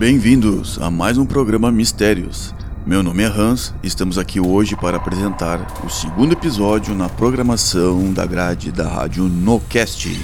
Bem-vindos 0.00 0.80
a 0.80 0.90
mais 0.90 1.18
um 1.18 1.26
programa 1.26 1.70
Mistérios. 1.70 2.54
Meu 2.86 3.02
nome 3.02 3.22
é 3.22 3.26
Hans 3.26 3.74
estamos 3.82 4.16
aqui 4.16 4.40
hoje 4.40 4.74
para 4.74 4.96
apresentar 4.96 5.60
o 5.84 5.90
segundo 5.90 6.32
episódio 6.32 6.94
na 6.94 7.06
programação 7.06 8.10
da 8.10 8.24
grade 8.24 8.72
da 8.72 8.88
rádio 8.88 9.24
NoCast. 9.24 10.18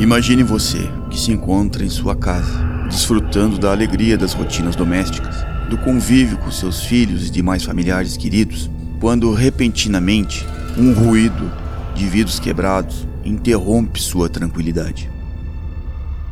Imagine 0.00 0.42
você 0.42 0.97
que 1.18 1.24
se 1.24 1.32
encontra 1.32 1.84
em 1.84 1.88
sua 1.88 2.14
casa, 2.14 2.64
desfrutando 2.88 3.58
da 3.58 3.72
alegria 3.72 4.16
das 4.16 4.34
rotinas 4.34 4.76
domésticas, 4.76 5.44
do 5.68 5.76
convívio 5.76 6.38
com 6.38 6.48
seus 6.48 6.84
filhos 6.84 7.26
e 7.26 7.30
demais 7.30 7.64
familiares 7.64 8.16
queridos, 8.16 8.70
quando 9.00 9.32
repentinamente 9.34 10.46
um 10.76 10.92
ruído 10.92 11.50
de 11.92 12.06
vidros 12.06 12.38
quebrados 12.38 13.04
interrompe 13.24 14.00
sua 14.00 14.28
tranquilidade. 14.28 15.10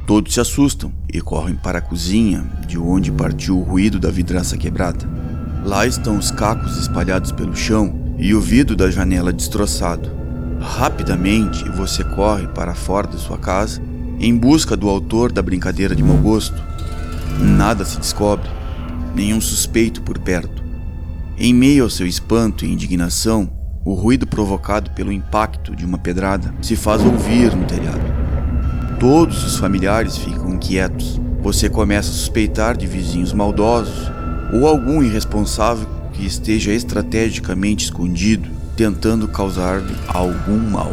Todos 0.07 0.35
se 0.35 0.41
assustam 0.41 0.93
e 1.13 1.21
correm 1.21 1.57
para 1.57 1.81
a 1.81 1.83
cozinha, 1.83 2.49
de 2.69 2.79
onde 2.79 3.11
partiu 3.11 3.59
o 3.59 3.65
ruído 3.65 3.99
da 3.99 4.09
vidraça 4.09 4.57
quebrada. 4.57 5.05
Lá 5.65 5.85
estão 5.85 6.17
os 6.17 6.31
cacos 6.31 6.79
espalhados 6.79 7.33
pelo 7.33 7.57
chão 7.57 8.15
e 8.19 8.33
o 8.35 8.41
vidro 8.41 8.77
da 8.77 8.89
janela 8.89 9.33
destroçado. 9.33 10.09
Rapidamente 10.61 11.69
você 11.71 12.05
corre 12.05 12.47
para 12.47 12.73
fora 12.73 13.09
da 13.09 13.19
sua 13.19 13.37
casa 13.37 13.83
em 14.19 14.37
busca 14.37 14.77
do 14.77 14.89
autor 14.89 15.31
da 15.31 15.43
brincadeira 15.43 15.95
de 15.95 16.03
mau 16.03 16.17
gosto. 16.17 16.63
Nada 17.41 17.85
se 17.85 17.99
descobre, 17.99 18.49
nenhum 19.15 19.41
suspeito 19.41 20.03
por 20.03 20.19
perto. 20.19 20.65
Em 21.39 21.53
meio 21.53 21.85
ao 21.85 21.91
seu 21.91 22.07
espanto 22.07 22.65
e 22.65 22.73
indignação, 22.73 23.51
o 23.85 23.95
ruído 23.95 24.27
provocado 24.27 24.91
pelo 24.93 25.13
impacto 25.13 25.77
de 25.77 25.85
uma 25.85 25.99
pedrada 25.99 26.55
se 26.63 26.75
faz 26.75 27.03
ouvir 27.03 27.55
no 27.55 27.67
telhado. 27.67 28.01
Todos 28.99 29.45
os 29.45 29.59
familiares 29.59 30.17
ficam 30.17 30.55
inquietos. 30.55 31.21
Você 31.43 31.69
começa 31.69 32.11
a 32.11 32.15
suspeitar 32.15 32.77
de 32.77 32.87
vizinhos 32.87 33.33
maldosos 33.33 34.11
ou 34.53 34.67
algum 34.67 35.03
irresponsável 35.03 35.87
que 36.13 36.25
esteja 36.25 36.73
estrategicamente 36.73 37.85
escondido 37.85 38.57
tentando 38.77 39.27
causar-lhe 39.27 39.95
algum 40.09 40.59
mal. 40.71 40.93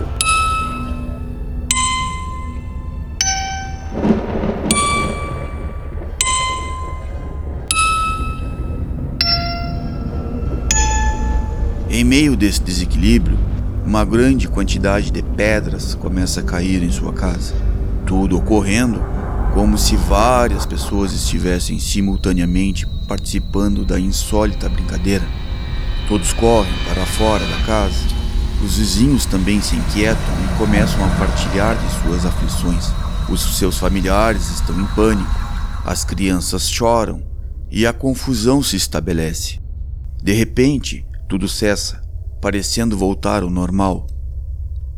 Em 11.94 12.04
meio 12.04 12.36
desse 12.36 12.60
desequilíbrio, 12.60 13.38
uma 13.86 14.04
grande 14.04 14.48
quantidade 14.48 15.12
de 15.12 15.22
pedras 15.22 15.94
começa 15.94 16.40
a 16.40 16.44
cair 16.44 16.82
em 16.82 16.92
sua 16.92 17.14
casa. 17.14 17.54
Tudo 18.04 18.36
ocorrendo 18.36 19.00
como 19.54 19.78
se 19.78 19.96
várias 19.96 20.66
pessoas 20.66 21.14
estivessem 21.14 21.78
simultaneamente 21.78 22.88
participando 23.08 23.86
da 23.86 24.00
insólita 24.00 24.68
brincadeira. 24.68 25.24
Todos 26.08 26.34
correm 26.34 26.74
para 26.90 27.06
fora 27.06 27.46
da 27.46 27.58
casa. 27.64 28.08
Os 28.66 28.78
vizinhos 28.80 29.28
também 29.28 29.62
se 29.62 29.76
inquietam 29.76 30.34
e 30.46 30.58
começam 30.58 31.06
a 31.06 31.10
partilhar 31.10 31.78
de 31.78 32.02
suas 32.02 32.26
aflições. 32.26 32.92
Os 33.30 33.60
seus 33.60 33.78
familiares 33.78 34.50
estão 34.50 34.82
em 34.82 34.86
pânico, 34.96 35.30
as 35.86 36.04
crianças 36.04 36.68
choram 36.68 37.22
e 37.70 37.86
a 37.86 37.94
confusão 37.94 38.64
se 38.64 38.78
estabelece. 38.78 39.60
De 40.24 40.34
repente, 40.34 41.06
tudo 41.34 41.48
cessa, 41.48 42.00
parecendo 42.40 42.96
voltar 42.96 43.42
ao 43.42 43.50
normal. 43.50 44.06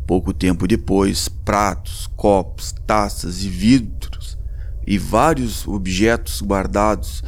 Pouco 0.06 0.34
tempo 0.34 0.68
depois, 0.68 1.30
pratos, 1.30 2.06
copos, 2.14 2.74
taças 2.86 3.42
e 3.42 3.48
vidros 3.48 4.36
e 4.86 4.98
vários 4.98 5.66
objetos 5.66 6.42
guardados 6.42 7.24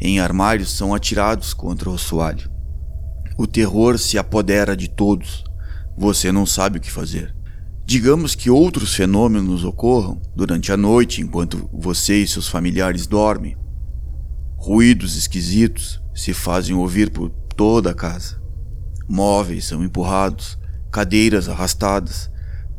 em 0.00 0.20
armários 0.20 0.70
são 0.70 0.94
atirados 0.94 1.52
contra 1.52 1.90
o 1.90 1.94
assoalho. 1.94 2.48
O 3.36 3.48
terror 3.48 3.98
se 3.98 4.16
apodera 4.16 4.76
de 4.76 4.88
todos. 4.88 5.42
Você 5.98 6.30
não 6.30 6.46
sabe 6.46 6.78
o 6.78 6.80
que 6.80 6.88
fazer. 6.88 7.34
Digamos 7.84 8.36
que 8.36 8.48
outros 8.48 8.94
fenômenos 8.94 9.64
ocorram 9.64 10.22
durante 10.36 10.70
a 10.70 10.76
noite 10.76 11.20
enquanto 11.20 11.68
você 11.72 12.22
e 12.22 12.28
seus 12.28 12.46
familiares 12.46 13.08
dormem. 13.08 13.56
Ruídos 14.56 15.16
esquisitos 15.16 16.00
se 16.14 16.32
fazem 16.32 16.76
ouvir 16.76 17.10
por 17.10 17.28
toda 17.56 17.90
a 17.90 17.94
casa. 17.94 18.41
Móveis 19.12 19.66
são 19.66 19.84
empurrados, 19.84 20.58
cadeiras 20.90 21.46
arrastadas, 21.46 22.30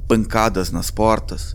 pancadas 0.07 0.71
nas 0.71 0.89
portas. 0.89 1.53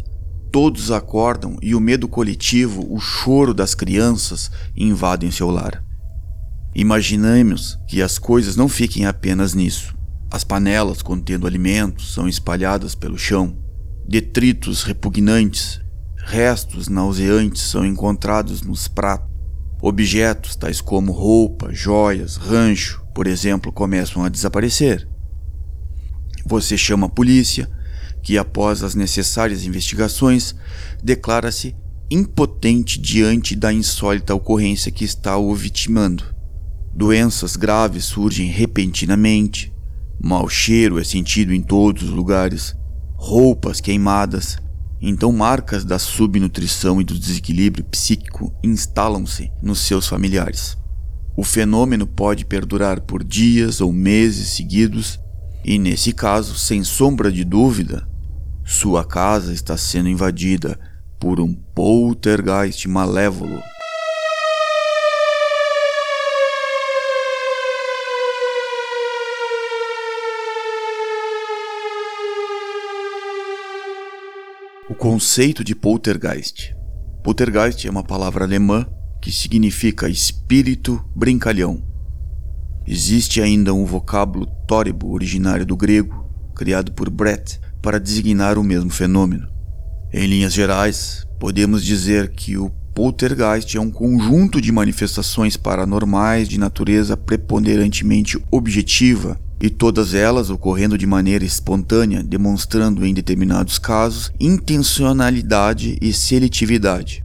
Todos 0.52 0.92
acordam 0.92 1.56
e 1.60 1.74
o 1.74 1.80
medo 1.80 2.06
coletivo, 2.06 2.86
o 2.88 3.00
choro 3.00 3.52
das 3.52 3.74
crianças 3.74 4.52
invadem 4.76 5.32
seu 5.32 5.50
lar. 5.50 5.82
Imaginemos 6.72 7.76
que 7.88 8.00
as 8.00 8.20
coisas 8.20 8.54
não 8.54 8.68
fiquem 8.68 9.04
apenas 9.04 9.52
nisso. 9.52 9.96
As 10.30 10.44
panelas 10.44 11.02
contendo 11.02 11.48
alimentos 11.48 12.14
são 12.14 12.28
espalhadas 12.28 12.94
pelo 12.94 13.18
chão. 13.18 13.58
Detritos 14.08 14.84
repugnantes, 14.84 15.80
restos 16.18 16.86
nauseantes 16.86 17.62
são 17.62 17.84
encontrados 17.84 18.62
nos 18.62 18.86
pratos. 18.86 19.28
Objetos 19.82 20.54
tais 20.54 20.80
como 20.80 21.10
roupa, 21.10 21.72
joias, 21.72 22.36
rancho, 22.36 23.07
por 23.18 23.26
exemplo, 23.26 23.72
começam 23.72 24.22
a 24.22 24.28
desaparecer. 24.28 25.08
Você 26.46 26.78
chama 26.78 27.08
a 27.08 27.10
polícia, 27.10 27.68
que 28.22 28.38
após 28.38 28.84
as 28.84 28.94
necessárias 28.94 29.64
investigações, 29.64 30.54
declara-se 31.02 31.74
impotente 32.08 32.96
diante 32.96 33.56
da 33.56 33.72
insólita 33.72 34.36
ocorrência 34.36 34.92
que 34.92 35.04
está 35.04 35.36
o 35.36 35.52
vitimando. 35.52 36.32
Doenças 36.94 37.56
graves 37.56 38.04
surgem 38.04 38.52
repentinamente, 38.52 39.74
mau 40.22 40.48
cheiro 40.48 41.00
é 41.00 41.02
sentido 41.02 41.52
em 41.52 41.60
todos 41.60 42.04
os 42.04 42.10
lugares, 42.10 42.76
roupas 43.16 43.80
queimadas, 43.80 44.58
então 45.00 45.32
marcas 45.32 45.84
da 45.84 45.98
subnutrição 45.98 47.00
e 47.00 47.04
do 47.04 47.18
desequilíbrio 47.18 47.84
psíquico 47.86 48.54
instalam-se 48.62 49.50
nos 49.60 49.80
seus 49.80 50.06
familiares. 50.06 50.77
O 51.38 51.44
fenômeno 51.44 52.04
pode 52.04 52.44
perdurar 52.44 53.00
por 53.00 53.22
dias 53.22 53.80
ou 53.80 53.92
meses 53.92 54.56
seguidos, 54.56 55.20
e 55.64 55.78
nesse 55.78 56.12
caso, 56.12 56.58
sem 56.58 56.82
sombra 56.82 57.30
de 57.30 57.44
dúvida, 57.44 58.08
sua 58.64 59.04
casa 59.04 59.52
está 59.52 59.76
sendo 59.76 60.08
invadida 60.08 60.76
por 61.16 61.38
um 61.38 61.54
poltergeist 61.54 62.88
malévolo. 62.88 63.62
O 74.90 74.94
conceito 74.96 75.62
de 75.62 75.76
poltergeist. 75.76 76.74
Poltergeist 77.22 77.86
é 77.86 77.90
uma 77.92 78.02
palavra 78.02 78.44
alemã 78.44 78.84
que 79.20 79.32
significa 79.32 80.08
espírito 80.08 81.02
brincalhão. 81.14 81.82
Existe 82.86 83.40
ainda 83.40 83.74
um 83.74 83.84
vocábulo 83.84 84.46
tóribo 84.66 85.10
originário 85.12 85.66
do 85.66 85.76
grego, 85.76 86.26
criado 86.54 86.92
por 86.92 87.10
Brett, 87.10 87.60
para 87.82 88.00
designar 88.00 88.58
o 88.58 88.64
mesmo 88.64 88.90
fenômeno. 88.90 89.48
Em 90.12 90.26
linhas 90.26 90.52
gerais, 90.52 91.26
podemos 91.38 91.84
dizer 91.84 92.30
que 92.30 92.56
o 92.56 92.70
poltergeist 92.94 93.76
é 93.76 93.80
um 93.80 93.90
conjunto 93.90 94.60
de 94.60 94.72
manifestações 94.72 95.56
paranormais 95.56 96.48
de 96.48 96.58
natureza 96.58 97.16
preponderantemente 97.16 98.42
objetiva 98.50 99.38
e 99.60 99.68
todas 99.68 100.14
elas 100.14 100.50
ocorrendo 100.50 100.96
de 100.96 101.06
maneira 101.06 101.44
espontânea, 101.44 102.22
demonstrando 102.22 103.04
em 103.04 103.12
determinados 103.12 103.78
casos 103.78 104.32
intencionalidade 104.40 105.98
e 106.00 106.12
seletividade. 106.12 107.24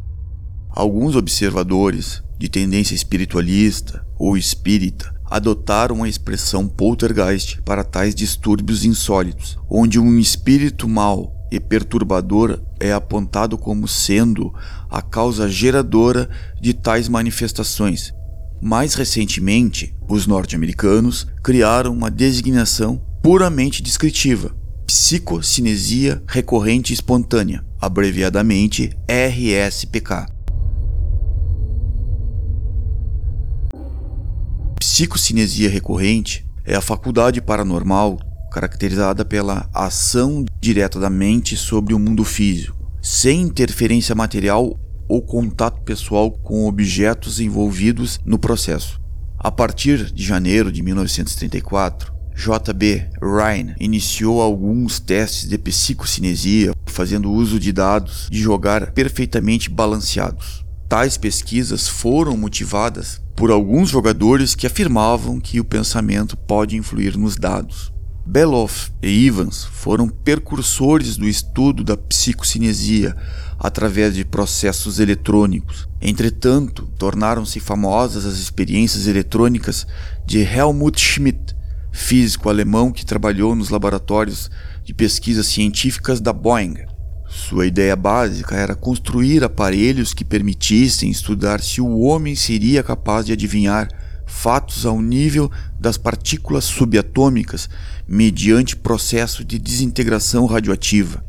Alguns 0.76 1.16
observadores 1.16 2.24
de 2.38 2.50
tendência 2.50 2.96
espiritualista 2.96 4.04
ou 4.18 4.36
espírita 4.36 5.14
adotaram 5.26 6.04
a 6.04 6.10
expressão 6.10 6.68
poltergeist 6.68 7.62
para 7.62 7.84
tais 7.84 8.16
distúrbios 8.16 8.84
insólitos, 8.84 9.58
onde 9.70 10.00
um 10.00 10.20
espírito 10.20 10.88
mau 10.90 11.48
e 11.52 11.60
perturbador 11.60 12.60
é 12.80 12.92
apontado 12.92 13.58
como 13.58 13.88
sendo 13.88 14.52
a 14.90 15.02
causa 15.02 15.48
geradora 15.48 16.28
de 16.60 16.74
tais 16.74 17.08
manifestações, 17.08 18.12
mais 18.66 18.94
recentemente, 18.96 19.94
os 20.08 20.26
norte-americanos 20.26 21.28
criaram 21.44 21.92
uma 21.92 22.10
designação 22.10 23.00
puramente 23.22 23.84
descritiva, 23.84 24.56
psicocinesia 24.88 26.24
recorrente 26.26 26.94
espontânea, 26.94 27.62
abreviadamente 27.82 28.98
RSPK. 29.06 30.33
Psicocinesia 34.86 35.70
recorrente 35.70 36.46
é 36.66 36.76
a 36.76 36.82
faculdade 36.82 37.42
paranormal 37.42 38.20
caracterizada 38.52 39.24
pela 39.24 39.70
ação 39.74 40.44
direta 40.60 41.00
da 41.00 41.10
mente 41.10 41.56
sobre 41.56 41.94
o 41.94 42.00
mundo 42.00 42.26
físico, 42.26 42.76
sem 43.02 43.44
interferência 43.44 44.14
material 44.14 44.78
ou 45.08 45.22
contato 45.22 45.82
pessoal 45.84 46.30
com 46.30 46.68
objetos 46.68 47.40
envolvidos 47.40 48.20
no 48.26 48.38
processo. 48.38 49.00
A 49.40 49.50
partir 49.50 50.12
de 50.12 50.22
janeiro 50.22 50.70
de 50.70 50.84
1934, 50.84 52.14
J.B. 52.36 53.10
Ryan 53.22 53.76
iniciou 53.80 54.42
alguns 54.42 55.00
testes 55.00 55.48
de 55.48 55.58
psicocinesia 55.58 56.74
fazendo 56.88 57.32
uso 57.32 57.58
de 57.58 57.72
dados 57.72 58.28
de 58.30 58.40
jogar 58.42 58.92
perfeitamente 58.92 59.70
balanceados. 59.70 60.63
Tais 60.94 61.18
pesquisas 61.18 61.88
foram 61.88 62.38
motivadas 62.38 63.20
por 63.36 63.50
alguns 63.50 63.90
jogadores 63.90 64.54
que 64.54 64.68
afirmavam 64.68 65.40
que 65.40 65.60
o 65.60 65.64
pensamento 65.64 66.38
pode 66.38 66.78
influir 66.78 67.18
nos 67.18 67.36
dados. 67.36 67.92
Beloff 68.24 68.92
e 69.02 69.26
Evans 69.26 69.64
foram 69.64 70.08
precursores 70.08 71.18
do 71.18 71.28
estudo 71.28 71.84
da 71.84 71.98
psicocinesia 71.98 73.18
através 73.58 74.14
de 74.14 74.24
processos 74.24 75.00
eletrônicos. 75.00 75.90
Entretanto, 76.00 76.88
tornaram-se 76.96 77.60
famosas 77.60 78.24
as 78.24 78.38
experiências 78.38 79.08
eletrônicas 79.08 79.88
de 80.28 80.42
Helmut 80.42 81.02
Schmidt, 81.02 81.56
físico 81.92 82.50
alemão 82.50 82.92
que 82.92 83.04
trabalhou 83.04 83.56
nos 83.56 83.70
laboratórios 83.70 84.52
de 84.84 84.94
pesquisas 84.94 85.48
científicas 85.48 86.22
da 86.22 86.32
Boeing. 86.32 86.93
Sua 87.34 87.66
ideia 87.66 87.96
básica 87.96 88.56
era 88.56 88.76
construir 88.76 89.44
aparelhos 89.44 90.14
que 90.14 90.24
permitissem 90.24 91.10
estudar 91.10 91.62
se 91.62 91.82
o 91.82 92.00
homem 92.02 92.36
seria 92.36 92.84
capaz 92.84 93.26
de 93.26 93.32
adivinhar 93.32 93.90
fatos 94.28 94.86
ao 94.86 95.02
nível 95.02 95.52
das 95.80 95.98
partículas 95.98 96.64
subatômicas 96.64 97.68
mediante 98.08 98.76
processo 98.76 99.44
de 99.44 99.58
desintegração 99.58 100.46
radioativa. 100.46 101.26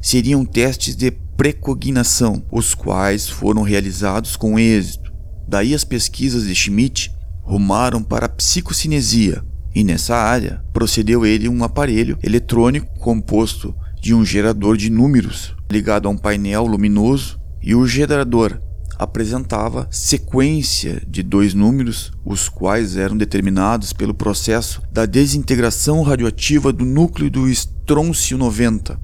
Seriam 0.00 0.44
testes 0.44 0.94
de 0.94 1.10
precognição, 1.10 2.44
os 2.50 2.72
quais 2.72 3.28
foram 3.28 3.62
realizados 3.62 4.36
com 4.36 4.56
êxito. 4.56 5.12
Daí 5.48 5.74
as 5.74 5.82
pesquisas 5.82 6.44
de 6.44 6.54
Schmidt 6.54 7.12
rumaram 7.42 8.04
para 8.04 8.26
a 8.26 8.30
psicocinesia, 8.30 9.44
e 9.74 9.82
nessa 9.82 10.14
área 10.16 10.62
procedeu 10.72 11.26
ele 11.26 11.48
um 11.48 11.64
aparelho 11.64 12.16
eletrônico 12.22 12.86
composto 13.00 13.74
de 14.00 14.14
um 14.14 14.24
gerador 14.24 14.76
de 14.76 14.90
números 14.90 15.54
ligado 15.70 16.08
a 16.08 16.10
um 16.10 16.16
painel 16.16 16.66
luminoso 16.66 17.38
e 17.62 17.74
o 17.74 17.86
gerador 17.86 18.60
apresentava 18.98 19.88
sequência 19.90 21.02
de 21.08 21.22
dois 21.22 21.54
números, 21.54 22.12
os 22.24 22.50
quais 22.50 22.96
eram 22.96 23.16
determinados 23.16 23.94
pelo 23.94 24.12
processo 24.12 24.82
da 24.92 25.06
desintegração 25.06 26.02
radioativa 26.02 26.70
do 26.70 26.84
núcleo 26.84 27.30
do 27.30 27.48
estrôncio 27.48 28.36
90. 28.36 29.00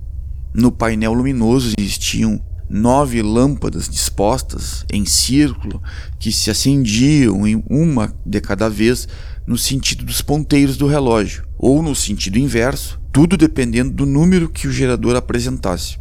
No 0.53 0.71
painel 0.71 1.15
luminoso 1.15 1.73
existiam 1.79 2.43
nove 2.69 3.23
lâmpadas 3.23 3.89
dispostas 3.89 4.85
em 4.93 5.05
círculo 5.05 5.83
que 6.19 6.33
se 6.33 6.51
acendiam 6.51 7.47
em 7.47 7.63
uma 7.71 8.15
de 8.25 8.41
cada 8.41 8.69
vez 8.69 9.09
no 9.47 9.57
sentido 9.57 10.05
dos 10.05 10.21
ponteiros 10.21 10.77
do 10.77 10.87
relógio, 10.87 11.47
ou 11.57 11.83
no 11.83 11.95
sentido 11.95 12.39
inverso, 12.39 13.01
tudo 13.13 13.37
dependendo 13.37 13.93
do 13.93 14.05
número 14.05 14.49
que 14.49 14.67
o 14.67 14.73
gerador 14.73 15.15
apresentasse. 15.15 15.99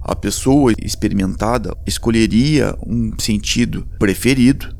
A 0.00 0.14
pessoa 0.14 0.72
experimentada 0.80 1.76
escolheria 1.86 2.76
um 2.86 3.12
sentido 3.18 3.86
preferido, 3.98 4.74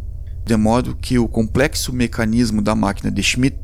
de 0.44 0.56
modo 0.56 0.94
que 0.94 1.18
o 1.18 1.26
complexo 1.26 1.92
mecanismo 1.92 2.62
da 2.62 2.74
máquina 2.74 3.10
de 3.10 3.22
Schmidt 3.22 3.56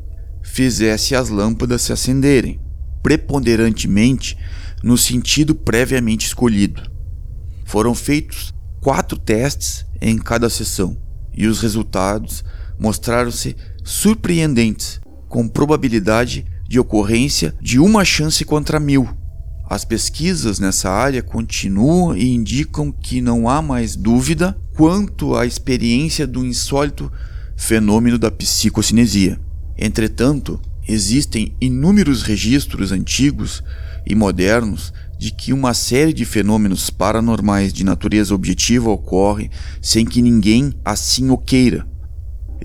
fizesse 0.43 1.15
as 1.15 1.29
lâmpadas 1.29 1.83
se 1.83 1.93
acenderem, 1.93 2.59
preponderantemente 3.03 4.37
no 4.83 4.97
sentido 4.97 5.53
previamente 5.53 6.25
escolhido. 6.25 6.90
Foram 7.71 7.95
feitos 7.95 8.53
quatro 8.81 9.17
testes 9.17 9.85
em 10.01 10.17
cada 10.17 10.49
sessão 10.49 10.97
e 11.33 11.47
os 11.47 11.61
resultados 11.61 12.43
mostraram-se 12.77 13.55
surpreendentes, 13.81 14.99
com 15.29 15.47
probabilidade 15.47 16.45
de 16.67 16.77
ocorrência 16.77 17.55
de 17.61 17.79
uma 17.79 18.03
chance 18.03 18.43
contra 18.43 18.77
mil. 18.77 19.07
As 19.69 19.85
pesquisas 19.85 20.59
nessa 20.59 20.89
área 20.89 21.23
continuam 21.23 22.13
e 22.13 22.35
indicam 22.35 22.91
que 22.91 23.21
não 23.21 23.47
há 23.47 23.61
mais 23.61 23.95
dúvida 23.95 24.57
quanto 24.75 25.33
à 25.33 25.45
experiência 25.45 26.27
do 26.27 26.45
insólito 26.45 27.09
fenômeno 27.55 28.19
da 28.19 28.29
psicocinesia. 28.29 29.39
Entretanto, 29.77 30.59
existem 30.85 31.55
inúmeros 31.61 32.21
registros 32.21 32.91
antigos 32.91 33.63
e 34.05 34.13
modernos 34.13 34.91
de 35.21 35.29
que 35.29 35.53
uma 35.53 35.75
série 35.75 36.13
de 36.13 36.25
fenômenos 36.25 36.89
paranormais 36.89 37.71
de 37.71 37.83
natureza 37.83 38.33
objetiva 38.33 38.89
ocorre 38.89 39.51
sem 39.79 40.03
que 40.03 40.19
ninguém 40.19 40.73
assim 40.83 41.29
o 41.29 41.37
queira. 41.37 41.85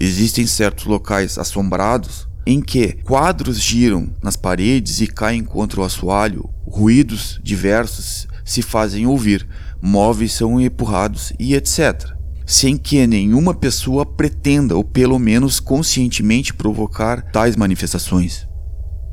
Existem 0.01 0.47
certos 0.47 0.87
locais 0.87 1.37
assombrados 1.37 2.27
em 2.47 2.63
que 2.63 2.95
quadros 3.05 3.61
giram 3.61 4.09
nas 4.23 4.37
paredes 4.37 5.03
e 5.03 5.07
caem 5.07 5.45
contra 5.45 5.83
o 5.83 5.85
assoalho, 5.85 6.49
ruídos 6.67 7.39
diversos 7.45 8.27
se 8.43 8.63
fazem 8.63 9.07
ouvir, 9.07 9.47
móveis 9.83 10.33
são 10.33 10.59
empurrados 10.59 11.35
e 11.39 11.55
etc. 11.55 12.11
Sem 12.47 12.79
que 12.79 13.07
nenhuma 13.07 13.53
pessoa 13.53 14.07
pretenda 14.07 14.75
ou 14.75 14.83
pelo 14.83 15.19
menos 15.19 15.61
conscientemente 15.61 16.55
provocar 16.55 17.21
tais 17.21 17.55
manifestações. 17.55 18.49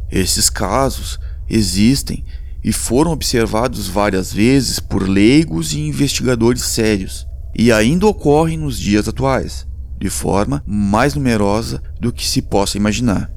Esses 0.10 0.50
casos 0.50 1.20
existem 1.50 2.24
e 2.64 2.72
foram 2.72 3.12
observados 3.12 3.88
várias 3.88 4.32
vezes 4.32 4.80
por 4.80 5.08
leigos 5.08 5.74
e 5.74 5.82
investigadores 5.82 6.64
sérios, 6.64 7.28
e 7.56 7.72
ainda 7.72 8.08
ocorrem 8.08 8.58
nos 8.58 8.80
dias 8.80 9.08
atuais 9.08 9.68
de 10.04 10.10
forma 10.10 10.62
mais 10.68 11.16
numerosa 11.16 11.82
do 11.98 12.12
que 12.12 12.28
se 12.28 12.42
possa 12.42 12.76
imaginar. 12.76 13.32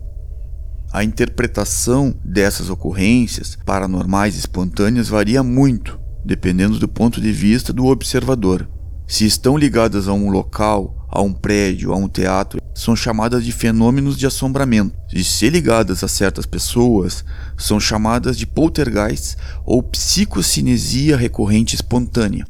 A 0.92 1.04
interpretação 1.04 2.12
dessas 2.24 2.68
ocorrências 2.70 3.56
paranormais 3.64 4.36
espontâneas 4.36 5.08
varia 5.08 5.44
muito, 5.44 5.96
dependendo 6.24 6.78
do 6.80 6.88
ponto 6.88 7.20
de 7.20 7.30
vista 7.30 7.72
do 7.72 7.86
observador. 7.86 8.68
Se 9.06 9.24
estão 9.24 9.56
ligadas 9.56 10.08
a 10.08 10.12
um 10.12 10.28
local, 10.28 10.95
a 11.08 11.20
um 11.20 11.32
prédio, 11.32 11.92
a 11.92 11.96
um 11.96 12.08
teatro, 12.08 12.60
são 12.74 12.94
chamadas 12.94 13.44
de 13.44 13.52
fenômenos 13.52 14.18
de 14.18 14.26
assombramento. 14.26 14.94
E 15.12 15.24
se 15.24 15.48
ligadas 15.48 16.04
a 16.04 16.08
certas 16.08 16.44
pessoas, 16.44 17.24
são 17.56 17.80
chamadas 17.80 18.36
de 18.36 18.46
poltergeist 18.46 19.36
ou 19.64 19.82
psicocinesia 19.82 21.16
recorrente 21.16 21.74
espontânea. 21.74 22.46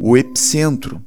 O 0.00 0.16
epicentro. 0.16 1.04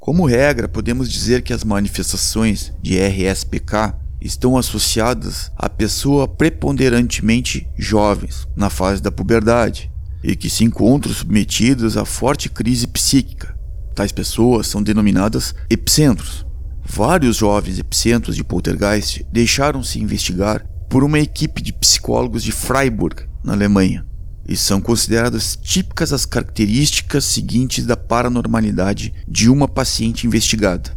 Como 0.00 0.26
regra, 0.26 0.66
podemos 0.66 1.08
dizer 1.08 1.42
que 1.42 1.52
as 1.52 1.62
manifestações 1.62 2.72
de 2.82 2.98
RSPK 2.98 3.94
estão 4.20 4.56
associadas 4.56 5.52
a 5.56 5.68
pessoas 5.68 6.28
preponderantemente 6.36 7.68
jovens, 7.78 8.48
na 8.56 8.68
fase 8.68 9.00
da 9.00 9.12
puberdade, 9.12 9.92
e 10.24 10.34
que 10.34 10.50
se 10.50 10.64
encontram 10.64 11.14
submetidas 11.14 11.96
a 11.96 12.04
forte 12.04 12.48
crise 12.48 12.88
psíquica. 12.88 13.61
Tais 13.94 14.12
pessoas 14.12 14.66
são 14.66 14.82
denominadas 14.82 15.54
epicentros. 15.68 16.46
Vários 16.84 17.36
jovens 17.36 17.78
epicentros 17.78 18.36
de 18.36 18.42
poltergeist 18.42 19.24
deixaram-se 19.30 20.00
investigar 20.00 20.66
por 20.88 21.04
uma 21.04 21.18
equipe 21.18 21.62
de 21.62 21.72
psicólogos 21.72 22.42
de 22.42 22.52
Freiburg, 22.52 23.24
na 23.42 23.52
Alemanha 23.52 24.04
e 24.46 24.56
são 24.56 24.80
consideradas 24.80 25.56
típicas 25.56 26.12
as 26.12 26.26
características 26.26 27.24
seguintes 27.24 27.86
da 27.86 27.96
paranormalidade 27.96 29.14
de 29.26 29.48
uma 29.48 29.68
paciente 29.68 30.26
investigada. 30.26 30.90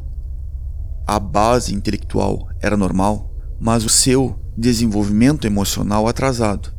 A 1.06 1.20
base 1.20 1.74
intelectual 1.74 2.50
era 2.60 2.76
normal, 2.76 3.32
mas 3.60 3.86
o 3.86 3.90
seu 3.90 4.40
desenvolvimento 4.58 5.46
emocional 5.46 6.08
atrasado. 6.08 6.74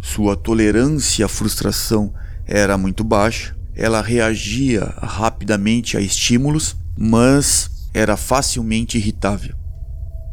Sua 0.00 0.36
tolerância 0.36 1.26
à 1.26 1.28
frustração 1.28 2.14
era 2.46 2.78
muito 2.78 3.02
baixa 3.02 3.56
ela 3.76 4.00
reagia 4.00 4.94
rapidamente 4.98 5.96
a 5.96 6.00
estímulos, 6.00 6.76
mas 6.96 7.88
era 7.92 8.16
facilmente 8.16 8.98
irritável. 8.98 9.54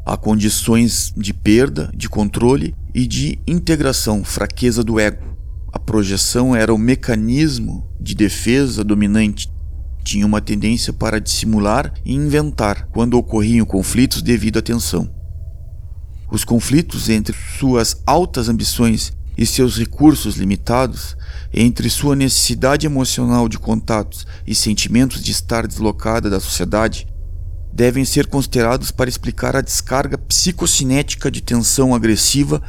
Há 0.05 0.17
condições 0.17 1.13
de 1.15 1.33
perda, 1.33 1.91
de 1.95 2.09
controle 2.09 2.75
e 2.93 3.05
de 3.05 3.39
integração, 3.47 4.23
fraqueza 4.23 4.83
do 4.83 4.99
ego. 4.99 5.37
A 5.71 5.79
projeção 5.79 6.55
era 6.55 6.73
o 6.73 6.77
mecanismo 6.77 7.87
de 7.99 8.13
defesa 8.13 8.83
dominante. 8.83 9.49
Tinha 10.03 10.25
uma 10.25 10.41
tendência 10.41 10.91
para 10.91 11.21
dissimular 11.21 11.93
e 12.03 12.13
inventar 12.13 12.87
quando 12.91 13.13
ocorriam 13.13 13.65
conflitos 13.65 14.21
devido 14.21 14.59
à 14.59 14.61
tensão. 14.61 15.09
Os 16.31 16.43
conflitos 16.43 17.09
entre 17.09 17.35
suas 17.59 18.01
altas 18.05 18.49
ambições 18.49 19.13
e 19.41 19.45
seus 19.47 19.75
recursos 19.75 20.35
limitados, 20.35 21.17
entre 21.51 21.89
sua 21.89 22.15
necessidade 22.15 22.85
emocional 22.85 23.49
de 23.49 23.57
contatos 23.57 24.27
e 24.45 24.53
sentimentos 24.53 25.23
de 25.23 25.31
estar 25.31 25.65
deslocada 25.65 26.29
da 26.29 26.39
sociedade, 26.39 27.07
devem 27.73 28.05
ser 28.05 28.27
considerados 28.27 28.91
para 28.91 29.09
explicar 29.09 29.55
a 29.55 29.61
descarga 29.61 30.15
psicocinética 30.15 31.31
de 31.31 31.41
tensão 31.41 31.95
agressiva 31.95 32.61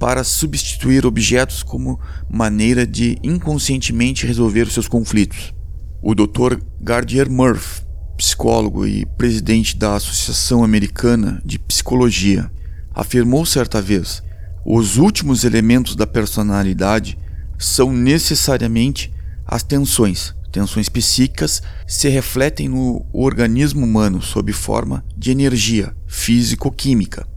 para 0.00 0.24
substituir 0.24 1.06
objetos 1.06 1.62
como 1.62 2.00
maneira 2.28 2.84
de 2.84 3.16
inconscientemente 3.22 4.26
resolver 4.26 4.68
seus 4.68 4.88
conflitos. 4.88 5.54
O 6.02 6.12
Dr. 6.12 6.60
Gardner 6.80 7.30
Murphy, 7.30 7.86
psicólogo 8.16 8.84
e 8.84 9.06
presidente 9.16 9.76
da 9.76 9.94
Associação 9.94 10.64
Americana 10.64 11.40
de 11.44 11.56
Psicologia, 11.56 12.50
afirmou 12.92 13.46
certa 13.46 13.80
vez: 13.80 14.25
os 14.68 14.96
últimos 14.96 15.44
elementos 15.44 15.94
da 15.94 16.08
personalidade 16.08 17.16
são 17.56 17.92
necessariamente 17.92 19.14
as 19.46 19.62
tensões, 19.62 20.34
tensões 20.50 20.88
psíquicas 20.88 21.62
se 21.86 22.08
refletem 22.08 22.68
no 22.68 23.06
organismo 23.12 23.86
humano 23.86 24.20
sob 24.20 24.52
forma 24.52 25.04
de 25.16 25.30
energia 25.30 25.94
físico-química, 26.08 27.28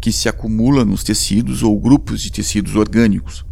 que 0.00 0.12
se 0.12 0.28
acumula 0.28 0.84
nos 0.84 1.02
tecidos 1.02 1.64
ou 1.64 1.76
grupos 1.76 2.22
de 2.22 2.30
tecidos 2.30 2.76
orgânicos. 2.76 3.44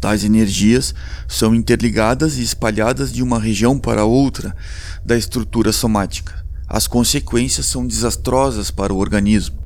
Tais 0.00 0.22
energias 0.22 0.94
são 1.26 1.56
interligadas 1.56 2.38
e 2.38 2.42
espalhadas 2.42 3.12
de 3.12 3.20
uma 3.20 3.40
região 3.40 3.80
para 3.80 4.04
outra 4.04 4.54
da 5.04 5.16
estrutura 5.18 5.72
somática. 5.72 6.46
As 6.68 6.86
consequências 6.86 7.66
são 7.66 7.84
desastrosas 7.84 8.70
para 8.70 8.94
o 8.94 8.98
organismo. 8.98 9.65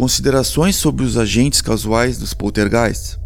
Considerações 0.00 0.76
sobre 0.76 1.04
os 1.04 1.18
agentes 1.18 1.60
casuais 1.60 2.16
dos 2.16 2.32
poltergeists. 2.32 3.18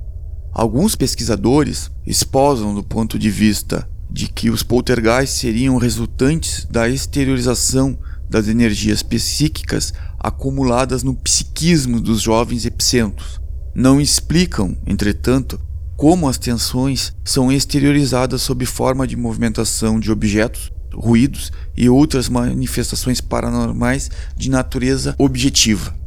Alguns 0.52 0.96
pesquisadores 0.96 1.88
esposam 2.04 2.74
do 2.74 2.82
ponto 2.82 3.16
de 3.16 3.30
vista 3.30 3.88
de 4.10 4.26
que 4.26 4.50
os 4.50 4.64
poltergeists 4.64 5.38
seriam 5.38 5.76
resultantes 5.76 6.66
da 6.68 6.88
exteriorização 6.88 7.96
das 8.28 8.48
energias 8.48 9.04
psíquicas 9.04 9.94
acumuladas 10.18 11.04
no 11.04 11.14
psiquismo 11.14 12.00
dos 12.00 12.20
jovens 12.20 12.66
epicentros. 12.66 13.40
Não 13.72 14.00
explicam, 14.00 14.76
entretanto, 14.84 15.60
como 15.96 16.28
as 16.28 16.38
tensões 16.38 17.12
são 17.24 17.52
exteriorizadas 17.52 18.42
sob 18.42 18.66
forma 18.66 19.06
de 19.06 19.14
movimentação 19.14 20.00
de 20.00 20.10
objetos, 20.10 20.72
ruídos 20.92 21.52
e 21.76 21.88
outras 21.88 22.28
manifestações 22.28 23.20
paranormais 23.20 24.10
de 24.36 24.50
natureza 24.50 25.14
objetiva. 25.16 26.02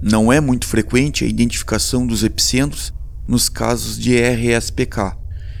Não 0.00 0.32
é 0.32 0.40
muito 0.40 0.66
frequente 0.66 1.24
a 1.24 1.26
identificação 1.26 2.06
dos 2.06 2.22
epicentros 2.22 2.92
nos 3.26 3.48
casos 3.48 3.98
de 3.98 4.16
RSPK. 4.16 5.16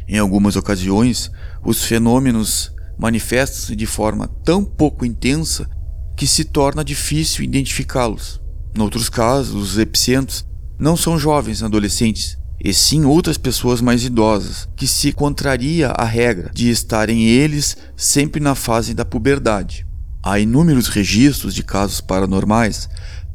Em 0.06 0.16
algumas 0.16 0.54
ocasiões, 0.54 1.30
os 1.64 1.82
fenômenos 1.82 2.72
manifestam-se 2.96 3.74
de 3.74 3.84
forma 3.84 4.28
tão 4.44 4.64
pouco 4.64 5.04
intensa 5.04 5.68
que 6.16 6.26
se 6.26 6.44
torna 6.44 6.84
difícil 6.84 7.44
identificá-los. 7.44 8.40
Em 8.76 8.80
outros 8.80 9.08
casos, 9.08 9.54
os 9.54 9.78
epicentros 9.78 10.46
não 10.78 10.96
são 10.96 11.18
jovens 11.18 11.62
adolescentes, 11.62 12.38
e 12.62 12.72
sim 12.72 13.04
outras 13.04 13.36
pessoas 13.36 13.80
mais 13.80 14.04
idosas, 14.04 14.68
que 14.76 14.86
se 14.86 15.12
contraria 15.12 15.88
a 15.88 16.04
regra 16.04 16.50
de 16.54 16.70
estarem 16.70 17.24
eles 17.24 17.76
sempre 17.96 18.40
na 18.40 18.54
fase 18.54 18.94
da 18.94 19.04
puberdade. 19.04 19.86
Há 20.22 20.40
inúmeros 20.40 20.88
registros 20.88 21.54
de 21.54 21.62
casos 21.62 22.00
paranormais 22.00 22.88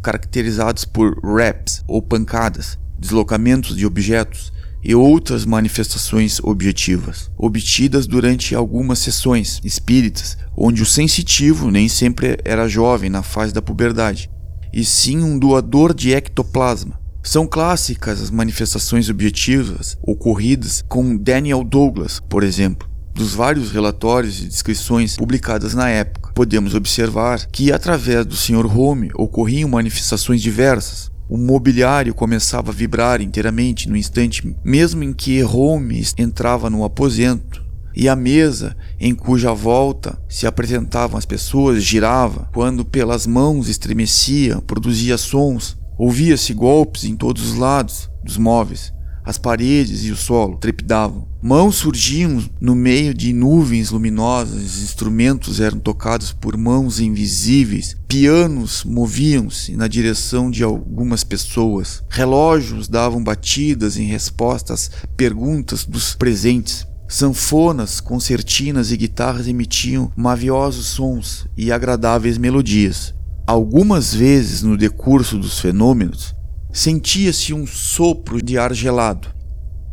caracterizados 0.04 0.86
por 0.86 1.18
raps 1.24 1.84
ou 1.88 2.02
pancadas, 2.02 2.78
deslocamentos 3.00 3.76
de 3.76 3.86
objetos 3.86 4.52
e 4.84 4.94
outras 4.94 5.46
manifestações 5.46 6.40
objetivas, 6.44 7.32
obtidas 7.38 8.06
durante 8.06 8.54
algumas 8.54 9.00
sessões 9.00 9.62
espíritas, 9.64 10.38
onde 10.58 10.84
o 10.84 10.86
sensitivo 10.86 11.72
nem 11.72 11.88
sempre 11.88 12.38
era 12.44 12.68
jovem 12.68 13.10
na 13.10 13.24
fase 13.24 13.54
da 13.54 13.62
puberdade, 13.62 14.30
e 14.74 14.84
sim 14.84 15.24
um 15.24 15.40
doador 15.40 15.94
de 15.94 16.14
ectoplasma. 16.14 17.00
São 17.24 17.48
clássicas 17.48 18.22
as 18.22 18.30
manifestações 18.30 19.10
objetivas 19.10 19.98
ocorridas 20.02 20.84
com 20.90 21.16
Daniel 21.16 21.64
Douglas, 21.64 22.20
por 22.28 22.44
exemplo. 22.44 22.90
Dos 23.14 23.34
vários 23.34 23.72
relatórios 23.72 24.42
e 24.42 24.48
descrições 24.48 25.16
publicadas 25.16 25.74
na 25.74 25.88
época, 25.88 26.23
podemos 26.34 26.74
observar 26.74 27.46
que, 27.48 27.72
através 27.72 28.26
do 28.26 28.36
Sr. 28.36 28.66
Home, 28.66 29.12
ocorriam 29.16 29.70
manifestações 29.70 30.42
diversas, 30.42 31.12
o 31.30 31.38
mobiliário 31.38 32.14
começava 32.14 32.72
a 32.72 32.74
vibrar 32.74 33.22
inteiramente 33.22 33.90
no 33.90 33.96
instante 33.96 34.56
mesmo 34.64 35.04
em 35.04 35.14
que 35.14 35.42
Holmes 35.42 36.14
entrava 36.18 36.70
no 36.70 36.84
aposento, 36.84 37.64
e 37.96 38.10
a 38.10 38.16
mesa 38.16 38.76
em 39.00 39.14
cuja 39.14 39.54
volta 39.54 40.20
se 40.28 40.48
apresentavam 40.48 41.18
as 41.18 41.26
pessoas 41.26 41.84
girava, 41.84 42.50
quando 42.54 42.84
pelas 42.84 43.26
mãos 43.28 43.70
estremecia, 43.70 44.62
produzia 44.62 45.18
sons, 45.18 45.78
ouvia-se 45.98 46.54
golpes 46.54 47.04
em 47.04 47.16
todos 47.16 47.52
os 47.52 47.56
lados 47.56 48.10
dos 48.24 48.38
móveis. 48.38 48.92
As 49.26 49.38
paredes 49.38 50.04
e 50.04 50.12
o 50.12 50.18
solo 50.18 50.58
trepidavam. 50.58 51.28
Mãos 51.42 51.76
surgiam 51.76 52.44
no 52.60 52.76
meio 52.76 53.14
de 53.14 53.32
nuvens 53.34 53.92
luminosas, 53.92 54.82
instrumentos 54.82 55.60
eram 55.60 55.80
tocados 55.80 56.32
por 56.32 56.58
mãos 56.58 57.00
invisíveis, 57.00 57.98
pianos 58.08 58.84
moviam-se 58.84 59.76
na 59.76 59.88
direção 59.88 60.52
de 60.52 60.64
algumas 60.64 61.24
pessoas, 61.24 62.04
relógios 62.10 62.88
davam 62.88 63.24
batidas 63.24 63.98
em 63.98 64.06
resposta 64.06 64.74
às 64.74 64.90
perguntas 65.16 65.86
dos 65.86 66.16
presentes. 66.16 66.86
Sanfonas, 67.08 68.00
concertinas 68.00 68.92
e 68.92 68.98
guitarras 68.98 69.48
emitiam 69.48 70.12
maviosos 70.16 70.88
sons 70.88 71.46
e 71.56 71.72
agradáveis 71.72 72.38
melodias. 72.38 73.14
Algumas 73.46 74.14
vezes 74.14 74.64
no 74.64 74.78
decurso 74.78 75.38
dos 75.38 75.60
fenômenos, 75.60 76.34
sentia-se 76.74 77.54
um 77.54 77.68
sopro 77.68 78.42
de 78.42 78.58
ar 78.58 78.74
gelado. 78.74 79.28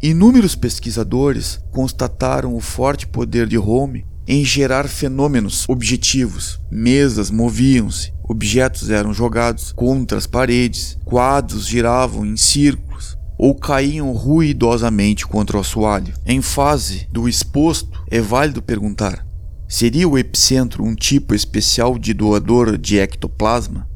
Inúmeros 0.03 0.57
pesquisadores 0.57 1.61
constataram 1.71 2.55
o 2.55 2.61
forte 2.61 3.07
poder 3.07 3.47
de 3.47 3.59
Home 3.59 4.07
em 4.27 4.43
gerar 4.45 4.89
fenômenos 4.89 5.69
objetivos. 5.69 6.59
Mesas 6.71 7.31
moviam-se, 7.31 8.15
objetos 8.27 8.89
eram 8.89 9.13
jogados 9.13 9.73
contra 9.73 10.17
as 10.17 10.27
paredes, 10.27 10.97
quadros 11.05 11.67
giravam 11.67 12.25
em 12.25 12.37
círculos 12.37 13.19
ou 13.37 13.55
caíam 13.55 14.13
ruidosamente 14.13 15.27
contra 15.27 15.59
o 15.59 15.61
assoalho. 15.61 16.15
Em 16.25 16.41
fase 16.41 17.07
do 17.13 17.29
exposto, 17.29 18.03
é 18.11 18.21
válido 18.23 18.63
perguntar: 18.63 19.27
seria 19.69 20.09
o 20.09 20.17
epicentro 20.17 20.83
um 20.83 20.95
tipo 20.95 21.35
especial 21.35 21.99
de 21.99 22.15
doador 22.15 22.79
de 22.79 22.99
ectoplasma? 22.99 23.90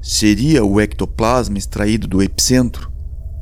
Seria 0.00 0.64
o 0.64 0.80
ectoplasma 0.80 1.58
extraído 1.58 2.06
do 2.06 2.22
epicentro, 2.22 2.90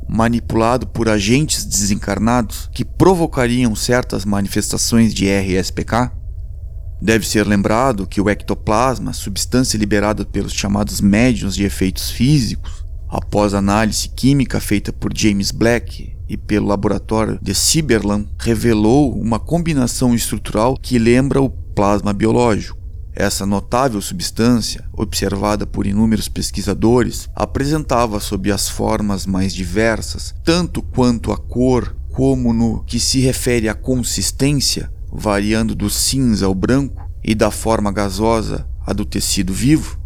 manipulado 0.07 0.87
por 0.87 1.07
agentes 1.07 1.63
desencarnados 1.65 2.69
que 2.73 2.83
provocariam 2.83 3.75
certas 3.75 4.25
manifestações 4.25 5.13
de 5.13 5.27
RSPK? 5.29 6.11
Deve 7.01 7.25
ser 7.25 7.47
lembrado 7.47 8.05
que 8.05 8.19
o 8.19 8.29
ectoplasma, 8.29 9.13
substância 9.13 9.77
liberada 9.77 10.25
pelos 10.25 10.53
chamados 10.53 10.99
médiums 10.99 11.55
de 11.55 11.63
efeitos 11.63 12.09
físicos, 12.09 12.85
após 13.07 13.53
análise 13.53 14.09
química 14.09 14.59
feita 14.59 14.91
por 14.91 15.15
James 15.15 15.51
Black 15.51 16.15
e 16.27 16.37
pelo 16.37 16.67
laboratório 16.67 17.39
de 17.41 17.55
Cyberlan, 17.55 18.25
revelou 18.37 19.13
uma 19.13 19.39
combinação 19.39 20.13
estrutural 20.13 20.75
que 20.75 20.99
lembra 20.99 21.41
o 21.41 21.49
plasma 21.49 22.13
biológico. 22.13 22.78
Essa 23.19 23.45
notável 23.45 24.01
substância, 24.01 24.85
observada 24.93 25.67
por 25.67 25.85
inúmeros 25.85 26.29
pesquisadores, 26.29 27.29
apresentava 27.35 28.17
sob 28.17 28.49
as 28.49 28.69
formas 28.69 29.25
mais 29.25 29.53
diversas, 29.53 30.33
tanto 30.41 30.81
quanto 30.81 31.33
a 31.33 31.37
cor 31.37 31.97
como 32.13 32.53
no 32.53 32.81
que 32.85 32.97
se 32.97 33.19
refere 33.19 33.67
à 33.67 33.73
consistência, 33.73 34.89
variando 35.11 35.75
do 35.75 35.89
cinza 35.89 36.45
ao 36.45 36.55
branco 36.55 37.11
e 37.21 37.35
da 37.35 37.51
forma 37.51 37.91
gasosa 37.91 38.65
à 38.87 38.93
do 38.93 39.03
tecido 39.03 39.51
vivo. 39.51 39.99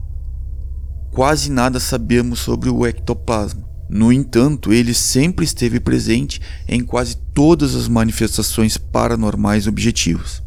Quase 1.12 1.52
nada 1.52 1.80
sabemos 1.80 2.40
sobre 2.40 2.72
o 2.72 2.84
ectoplasma. 2.84 3.64
No 3.88 4.12
entanto, 4.12 4.74
ele 4.74 4.96
sempre 4.96 5.46
esteve 5.46 5.80
presente 5.80 6.42
em 6.68 6.84
quase 6.84 7.16
todas 7.32 7.76
as 7.76 7.88
manifestações 7.88 8.76
paranormais 8.76 9.68
objetivas. 9.68 10.42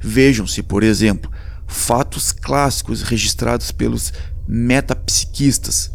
Vejam-se, 0.00 0.62
por 0.62 0.82
exemplo, 0.82 1.30
fatos 1.66 2.32
clássicos 2.32 3.02
registrados 3.02 3.70
pelos 3.70 4.12
metapsiquistas. 4.46 5.90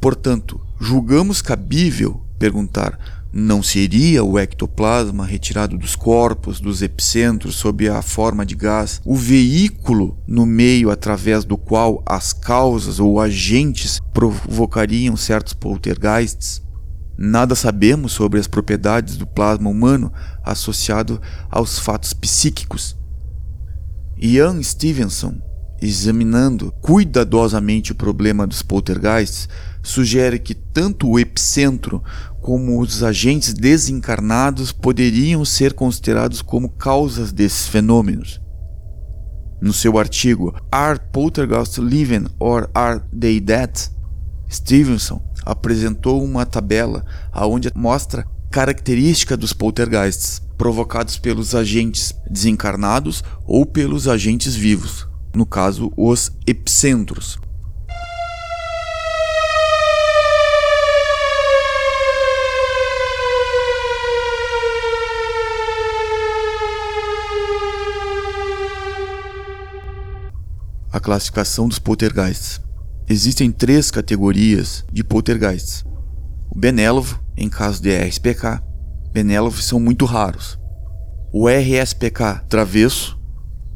Portanto, 0.00 0.60
julgamos 0.78 1.42
cabível 1.42 2.24
perguntar 2.38 2.98
não 3.32 3.62
seria 3.62 4.24
o 4.24 4.38
ectoplasma 4.38 5.24
retirado 5.24 5.78
dos 5.78 5.94
corpos, 5.94 6.60
dos 6.60 6.82
epicentros, 6.82 7.54
sob 7.54 7.88
a 7.88 8.02
forma 8.02 8.44
de 8.44 8.56
gás, 8.56 9.00
o 9.04 9.14
veículo 9.14 10.18
no 10.26 10.44
meio 10.44 10.90
através 10.90 11.44
do 11.44 11.56
qual 11.56 12.02
as 12.04 12.32
causas 12.32 12.98
ou 12.98 13.20
agentes 13.20 14.00
provocariam 14.12 15.16
certos 15.16 15.52
poltergeists? 15.52 16.60
Nada 17.16 17.54
sabemos 17.54 18.12
sobre 18.12 18.40
as 18.40 18.48
propriedades 18.48 19.16
do 19.16 19.26
plasma 19.26 19.70
humano 19.70 20.12
associado 20.42 21.20
aos 21.48 21.78
fatos 21.78 22.12
psíquicos. 22.12 22.96
Ian 24.22 24.62
Stevenson, 24.62 25.40
examinando 25.80 26.74
cuidadosamente 26.82 27.92
o 27.92 27.94
problema 27.94 28.46
dos 28.46 28.60
poltergeists, 28.60 29.48
sugere 29.82 30.38
que 30.38 30.54
tanto 30.54 31.08
o 31.08 31.18
epicentro 31.18 32.04
como 32.42 32.78
os 32.82 33.02
agentes 33.02 33.54
desencarnados 33.54 34.72
poderiam 34.72 35.42
ser 35.42 35.72
considerados 35.72 36.42
como 36.42 36.68
causas 36.68 37.32
desses 37.32 37.66
fenômenos. 37.66 38.38
No 39.58 39.72
seu 39.72 39.98
artigo 39.98 40.54
Are 40.70 41.00
Poltergeists 41.10 41.78
Living 41.78 42.26
or 42.38 42.68
Are 42.74 43.00
They 43.18 43.40
Dead? 43.40 43.70
Stevenson 44.50 45.22
apresentou 45.46 46.22
uma 46.22 46.44
tabela 46.44 47.06
onde 47.34 47.70
mostra 47.74 48.26
característica 48.50 49.34
dos 49.34 49.54
poltergeists 49.54 50.42
provocados 50.60 51.16
pelos 51.16 51.54
agentes 51.54 52.12
desencarnados 52.28 53.24
ou 53.46 53.64
pelos 53.64 54.06
agentes 54.06 54.54
vivos, 54.54 55.08
no 55.34 55.46
caso 55.46 55.90
os 55.96 56.30
epicentros. 56.46 57.38
a 70.92 71.00
classificação 71.00 71.68
dos 71.68 71.78
poltergeists. 71.78 72.60
Existem 73.08 73.50
três 73.50 73.90
categorias 73.90 74.84
de 74.92 75.02
poltergeists. 75.02 75.84
O 76.50 76.58
benélovo, 76.58 77.18
em 77.34 77.48
caso 77.48 77.80
de 77.80 77.96
RSPK, 77.96 78.60
benélovos 79.12 79.64
são 79.64 79.78
muito 79.80 80.04
raros. 80.04 80.58
O 81.32 81.48
RSPK 81.48 82.44
travesso, 82.48 83.18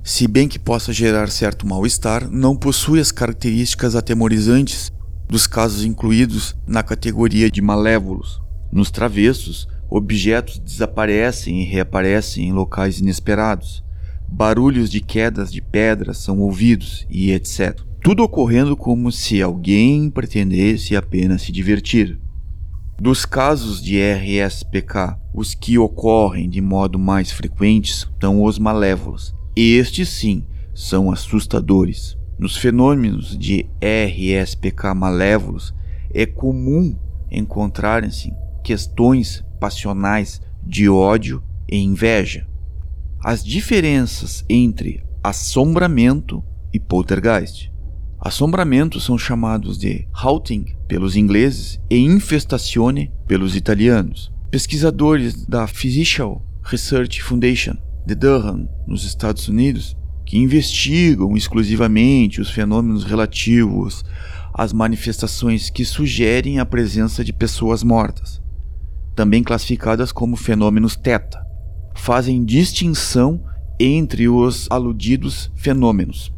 se 0.02 0.26
bem 0.26 0.48
que 0.48 0.58
possa 0.58 0.92
gerar 0.92 1.30
certo 1.30 1.66
mal-estar, 1.66 2.28
não 2.30 2.56
possui 2.56 3.00
as 3.00 3.12
características 3.12 3.94
atemorizantes 3.94 4.92
dos 5.28 5.46
casos 5.46 5.84
incluídos 5.84 6.54
na 6.66 6.82
categoria 6.82 7.50
de 7.50 7.62
malévolos. 7.62 8.40
Nos 8.72 8.90
travessos, 8.90 9.68
objetos 9.88 10.58
desaparecem 10.58 11.62
e 11.62 11.64
reaparecem 11.64 12.48
em 12.48 12.52
locais 12.52 12.98
inesperados 12.98 13.84
barulhos 14.34 14.90
de 14.90 15.00
quedas 15.00 15.52
de 15.52 15.60
pedras 15.60 16.18
são 16.18 16.40
ouvidos 16.40 17.06
e 17.08 17.30
etc. 17.30 17.78
Tudo 18.02 18.22
ocorrendo 18.22 18.76
como 18.76 19.10
se 19.12 19.40
alguém 19.40 20.10
pretendesse 20.10 20.96
apenas 20.96 21.42
se 21.42 21.52
divertir. 21.52 22.18
Dos 22.98 23.24
casos 23.24 23.82
de 23.82 24.00
RSPK, 24.00 25.18
os 25.32 25.54
que 25.54 25.78
ocorrem 25.78 26.48
de 26.48 26.60
modo 26.60 26.98
mais 26.98 27.30
frequente 27.30 27.92
são 28.20 28.42
os 28.42 28.58
malévolos. 28.58 29.34
Estes 29.56 30.08
sim 30.08 30.44
são 30.74 31.10
assustadores. 31.10 32.16
Nos 32.38 32.56
fenômenos 32.56 33.36
de 33.36 33.66
RSPK 33.80 34.94
malévolos 34.94 35.74
é 36.12 36.24
comum 36.24 36.96
encontrarem-se 37.30 38.32
questões 38.62 39.44
passionais 39.58 40.40
de 40.62 40.88
ódio 40.88 41.42
e 41.68 41.76
inveja 41.78 42.46
as 43.24 43.42
diferenças 43.42 44.44
entre 44.50 45.02
assombramento 45.22 46.44
e 46.70 46.78
poltergeist. 46.78 47.72
Assombramentos 48.24 49.04
são 49.04 49.18
chamados 49.18 49.76
de 49.76 50.08
haunting 50.14 50.64
pelos 50.88 51.14
ingleses 51.14 51.78
e 51.90 51.98
infestazione 51.98 53.12
pelos 53.28 53.54
italianos. 53.54 54.32
Pesquisadores 54.50 55.44
da 55.44 55.66
Physical 55.66 56.42
Research 56.62 57.22
Foundation 57.22 57.76
de 58.06 58.14
Durham, 58.14 58.66
nos 58.86 59.04
Estados 59.04 59.46
Unidos, 59.46 59.94
que 60.24 60.38
investigam 60.38 61.36
exclusivamente 61.36 62.40
os 62.40 62.48
fenômenos 62.48 63.04
relativos 63.04 64.02
às 64.54 64.72
manifestações 64.72 65.68
que 65.68 65.84
sugerem 65.84 66.58
a 66.58 66.64
presença 66.64 67.22
de 67.22 67.32
pessoas 67.32 67.82
mortas, 67.82 68.40
também 69.14 69.42
classificadas 69.42 70.12
como 70.12 70.34
fenômenos 70.34 70.96
teta 70.96 71.44
fazem 71.94 72.42
distinção 72.42 73.44
entre 73.78 74.30
os 74.30 74.66
aludidos 74.70 75.52
fenômenos. 75.54 76.33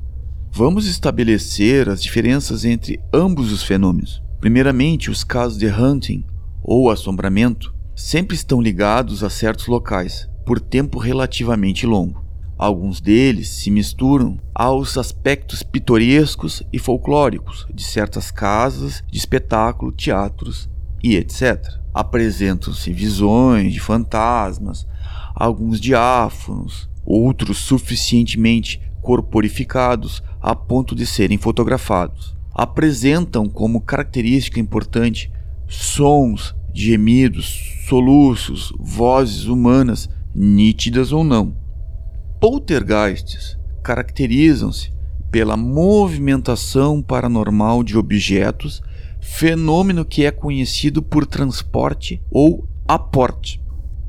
Vamos 0.58 0.86
estabelecer 0.86 1.86
as 1.86 2.02
diferenças 2.02 2.64
entre 2.64 2.98
ambos 3.12 3.52
os 3.52 3.62
fenômenos. 3.62 4.22
Primeiramente, 4.40 5.10
os 5.10 5.22
casos 5.22 5.58
de 5.58 5.66
hunting 5.66 6.24
ou 6.62 6.88
assombramento 6.88 7.74
sempre 7.94 8.34
estão 8.34 8.58
ligados 8.62 9.22
a 9.22 9.28
certos 9.28 9.66
locais 9.66 10.26
por 10.46 10.58
tempo 10.58 10.98
relativamente 10.98 11.84
longo. 11.84 12.24
Alguns 12.56 13.02
deles 13.02 13.50
se 13.50 13.70
misturam 13.70 14.40
aos 14.54 14.96
aspectos 14.96 15.62
pitorescos 15.62 16.62
e 16.72 16.78
folclóricos 16.78 17.66
de 17.70 17.84
certas 17.84 18.30
casas 18.30 19.04
de 19.12 19.18
espetáculo, 19.18 19.92
teatros 19.92 20.70
e 21.04 21.16
etc. 21.16 21.66
Apresentam-se 21.92 22.94
visões 22.94 23.74
de 23.74 23.80
fantasmas, 23.80 24.86
alguns 25.34 25.78
diáfonos, 25.78 26.88
outros 27.04 27.58
suficientemente 27.58 28.85
corporificados 29.06 30.20
a 30.42 30.52
ponto 30.52 30.92
de 30.92 31.06
serem 31.06 31.38
fotografados. 31.38 32.36
Apresentam 32.52 33.48
como 33.48 33.80
característica 33.80 34.58
importante 34.58 35.30
sons, 35.68 36.56
gemidos, 36.74 37.84
soluços, 37.88 38.72
vozes 38.80 39.44
humanas, 39.44 40.10
nítidas 40.34 41.12
ou 41.12 41.22
não. 41.22 41.54
Poltergeists 42.40 43.56
caracterizam-se 43.80 44.92
pela 45.30 45.56
movimentação 45.56 47.00
paranormal 47.00 47.84
de 47.84 47.96
objetos, 47.96 48.82
fenômeno 49.20 50.04
que 50.04 50.24
é 50.24 50.32
conhecido 50.32 51.00
por 51.00 51.26
transporte 51.26 52.20
ou 52.28 52.66
aporte. 52.88 53.62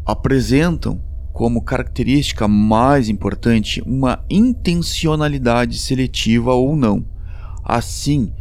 Apresentam 0.04 1.00
como 1.38 1.62
característica 1.62 2.47
mais 2.47 3.10
importante 3.10 3.80
uma 3.86 4.26
intencionalidade 4.28 5.78
seletiva 5.78 6.56
ou 6.56 6.76
não. 6.76 7.06
Assim, 7.63 8.34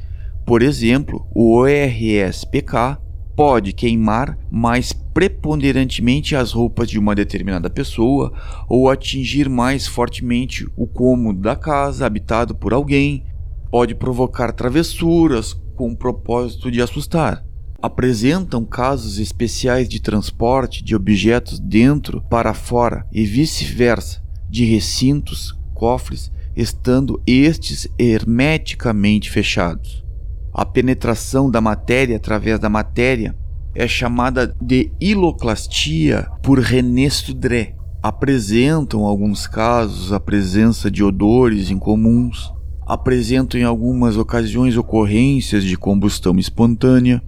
por 0.47 0.63
exemplo, 0.63 1.29
o 1.35 1.59
ORSPK 1.59 2.97
pode 3.37 3.75
queimar 3.75 4.39
mais 4.51 4.95
preponderantemente 4.95 6.35
as 6.35 6.53
roupas 6.53 6.89
de 6.89 6.99
uma 6.99 7.15
determinada 7.15 7.69
pessoa 7.69 8.33
ou 8.67 8.89
atingir 8.89 9.47
mais 9.47 9.87
fortemente 9.87 10.67
o 10.75 10.87
cômodo 10.87 11.39
da 11.39 11.55
casa 11.55 12.07
habitado 12.07 12.55
por 12.55 12.73
alguém, 12.73 13.27
pode 13.71 13.95
provocar 13.95 14.53
travessuras 14.53 15.53
com 15.75 15.91
o 15.91 15.97
propósito 15.97 16.71
de 16.71 16.81
assustar 16.81 17.46
apresentam 17.81 18.65
casos 18.65 19.19
especiais 19.19 19.89
de 19.89 20.01
transporte 20.01 20.83
de 20.83 20.95
objetos 20.95 21.59
dentro 21.59 22.23
para 22.23 22.55
fora 22.55 23.07
e 23.13 23.25
vice-versa, 23.25 24.23
de 24.49 24.65
recintos, 24.65 25.55
cofres, 25.75 26.33
estando 26.57 27.23
estes 27.27 27.87
hermeticamente 27.99 29.31
fechados. 29.31 30.05
A 30.53 30.65
penetração 30.65 31.51
da 31.51 31.61
matéria 31.61 32.17
através 32.17 32.59
da 32.59 32.71
matéria 32.71 33.37
é 33.75 33.87
chamada 33.87 34.57
de 34.61 34.91
iloclastia 34.99 36.27
por 36.43 36.59
René 36.59 37.11
Studré. 37.11 37.75
Apresentam 38.03 39.05
alguns 39.05 39.47
casos 39.47 40.15
a 40.15 40.21
presença 40.21 40.91
de 40.91 41.05
odores 41.05 41.71
incomuns, 41.71 42.51
apresentam 42.87 43.61
em 43.61 43.65
algumas 43.65 44.17
ocasiões 44.17 44.79
ocorrências 44.79 45.63
de 45.63 45.77
combustão 45.77 46.39
espontânea, 46.39 47.23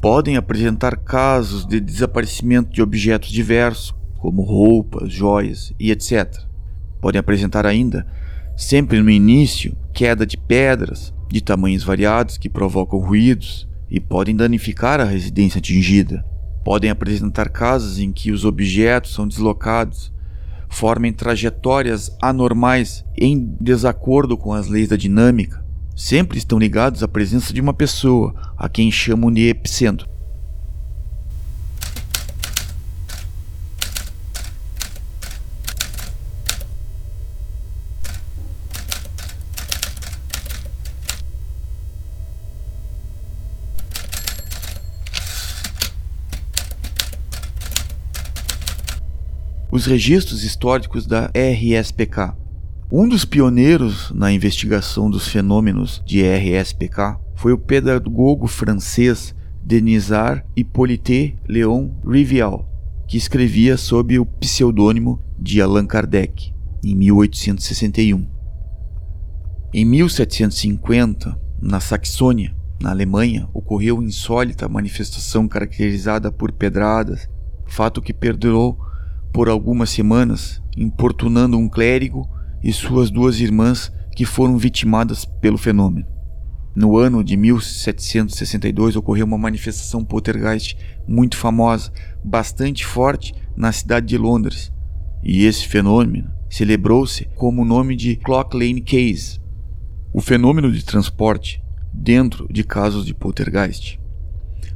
podem 0.00 0.36
apresentar 0.36 0.96
casos 0.96 1.66
de 1.66 1.80
desaparecimento 1.80 2.70
de 2.72 2.82
objetos 2.82 3.30
diversos, 3.30 3.94
como 4.18 4.42
roupas, 4.42 5.12
joias 5.12 5.72
e 5.78 5.90
etc. 5.90 6.42
Podem 7.00 7.18
apresentar 7.18 7.66
ainda, 7.66 8.06
sempre 8.56 9.00
no 9.00 9.10
início, 9.10 9.76
queda 9.92 10.26
de 10.26 10.36
pedras 10.36 11.14
de 11.30 11.40
tamanhos 11.40 11.84
variados 11.84 12.38
que 12.38 12.48
provocam 12.48 12.98
ruídos, 12.98 13.68
e 13.90 13.98
podem 13.98 14.36
danificar 14.36 15.00
a 15.00 15.04
residência 15.04 15.58
atingida. 15.58 16.24
Podem 16.64 16.90
apresentar 16.90 17.48
casos 17.48 17.98
em 17.98 18.12
que 18.12 18.30
os 18.30 18.44
objetos 18.44 19.14
são 19.14 19.26
deslocados, 19.26 20.12
formem 20.68 21.12
trajetórias 21.12 22.14
anormais 22.20 23.04
em 23.16 23.56
desacordo 23.60 24.36
com 24.36 24.52
as 24.52 24.68
leis 24.68 24.88
da 24.88 24.96
dinâmica. 24.96 25.64
Sempre 25.98 26.38
estão 26.38 26.60
ligados 26.60 27.02
à 27.02 27.08
presença 27.08 27.52
de 27.52 27.60
uma 27.60 27.74
pessoa, 27.74 28.32
a 28.56 28.68
quem 28.68 28.88
chamam 28.88 29.32
de 29.32 29.48
epicentro. 29.48 30.08
os 49.70 49.86
registros 49.86 50.42
históricos 50.42 51.06
da 51.06 51.30
RSPK. 51.34 52.47
Um 52.90 53.06
dos 53.06 53.26
pioneiros 53.26 54.10
na 54.14 54.32
investigação 54.32 55.10
dos 55.10 55.28
fenômenos 55.28 56.02
de 56.06 56.22
RSPK 56.22 57.18
foi 57.34 57.52
o 57.52 57.58
pedagogo 57.58 58.46
francês 58.46 59.34
Denisard 59.62 60.42
Hippolyte 60.56 61.38
Léon 61.46 61.90
Rivial, 62.02 62.66
que 63.06 63.18
escrevia 63.18 63.76
sob 63.76 64.18
o 64.18 64.24
pseudônimo 64.24 65.20
de 65.38 65.60
Allan 65.60 65.84
Kardec 65.84 66.54
em 66.82 66.96
1861. 66.96 68.26
Em 69.74 69.84
1750, 69.84 71.38
na 71.60 71.80
Saxônia, 71.80 72.56
na 72.80 72.88
Alemanha, 72.88 73.50
ocorreu 73.52 74.02
insólita 74.02 74.66
manifestação 74.66 75.46
caracterizada 75.46 76.32
por 76.32 76.52
pedradas, 76.52 77.28
fato 77.66 78.00
que 78.00 78.14
perdurou 78.14 78.78
por 79.30 79.50
algumas 79.50 79.90
semanas, 79.90 80.62
importunando 80.74 81.58
um 81.58 81.68
clérigo 81.68 82.26
e 82.62 82.72
suas 82.72 83.10
duas 83.10 83.40
irmãs 83.40 83.92
que 84.14 84.24
foram 84.24 84.58
vitimadas 84.58 85.24
pelo 85.24 85.58
fenômeno. 85.58 86.06
No 86.74 86.96
ano 86.96 87.24
de 87.24 87.36
1762 87.36 88.96
ocorreu 88.96 89.26
uma 89.26 89.38
manifestação 89.38 90.04
poltergeist 90.04 90.76
muito 91.06 91.36
famosa, 91.36 91.92
bastante 92.24 92.86
forte 92.86 93.34
na 93.56 93.72
cidade 93.72 94.06
de 94.06 94.18
Londres, 94.18 94.72
e 95.22 95.44
esse 95.44 95.66
fenômeno 95.66 96.30
celebrou-se 96.48 97.24
como 97.34 97.62
o 97.62 97.64
nome 97.64 97.96
de 97.96 98.16
Clock 98.16 98.56
Lane 98.56 98.80
Case, 98.80 99.40
o 100.12 100.20
fenômeno 100.20 100.70
de 100.70 100.84
transporte 100.84 101.62
dentro 101.92 102.46
de 102.50 102.62
casos 102.62 103.04
de 103.04 103.14
poltergeist. 103.14 104.00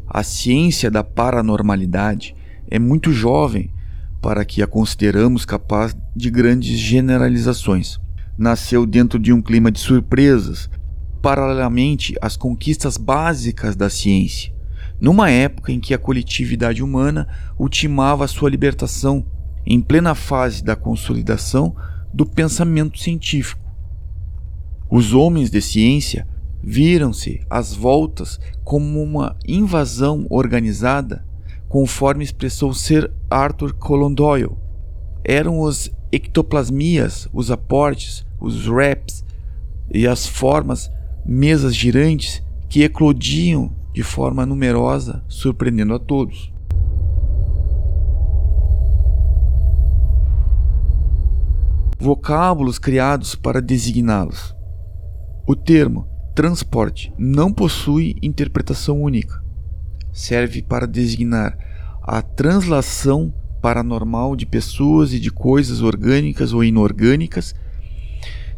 A 0.07 0.23
ciência 0.23 0.91
da 0.91 1.05
paranormalidade 1.05 2.35
é 2.69 2.79
muito 2.79 3.13
jovem 3.13 3.73
para 4.23 4.45
que 4.45 4.63
a 4.63 4.69
consideramos 4.69 5.45
capaz 5.45 5.97
de 6.15 6.31
grandes 6.31 6.79
generalizações. 6.79 7.99
Nasceu 8.39 8.87
dentro 8.87 9.19
de 9.19 9.33
um 9.33 9.43
clima 9.43 9.71
de 9.71 9.81
surpresas, 9.81 10.71
paralelamente 11.21 12.15
às 12.23 12.37
conquistas 12.37 12.97
básicas 12.97 13.75
da 13.75 13.91
ciência, 13.91 14.55
numa 15.01 15.29
época 15.29 15.73
em 15.73 15.81
que 15.81 15.93
a 15.93 15.99
coletividade 15.99 16.83
humana 16.83 17.27
ultimava 17.59 18.29
sua 18.29 18.49
libertação, 18.49 19.27
em 19.67 19.81
plena 19.81 20.15
fase 20.15 20.63
da 20.63 20.77
consolidação 20.77 21.75
do 22.15 22.25
pensamento 22.25 23.01
científico. 23.01 23.61
Os 24.89 25.13
homens 25.15 25.51
de 25.51 25.61
ciência 25.61 26.29
viram-se 26.63 27.45
às 27.51 27.75
voltas 27.75 28.39
como 28.63 29.03
uma 29.03 29.37
invasão 29.47 30.27
organizada 30.31 31.25
conforme 31.73 32.23
expressou 32.23 32.75
Sir 32.75 33.11
Arthur 33.31 33.73
Conan 33.73 34.13
Doyle. 34.13 34.59
Eram 35.25 35.61
os 35.61 35.91
ectoplasmias, 36.13 37.27
os 37.33 37.51
aportes, 37.51 38.27
os 38.39 38.69
wraps 38.69 39.25
e 39.91 40.07
as 40.07 40.27
formas 40.27 40.93
mesas 41.25 41.75
girantes 41.75 42.43
que 42.69 42.83
eclodiam 42.83 43.75
de 43.95 44.03
forma 44.03 44.45
numerosa, 44.45 45.25
surpreendendo 45.27 45.95
a 45.95 45.99
todos. 45.99 46.53
Vocábulos 51.99 52.79
criados 52.79 53.35
para 53.35 53.63
designá-los. 53.63 54.55
O 55.47 55.57
termo 55.57 56.07
transporte 56.35 57.15
não 57.17 57.51
possui 57.51 58.15
interpretação 58.21 59.01
única 59.01 59.42
serve 60.13 60.61
para 60.63 60.87
designar 60.87 61.57
a 62.03 62.21
translação 62.21 63.33
paranormal 63.63 64.37
de 64.37 64.45
pessoas 64.45 65.13
e 65.13 65.19
de 65.19 65.31
coisas 65.31 65.81
orgânicas 65.81 66.53
ou 66.53 66.63
inorgânicas. 66.63 67.55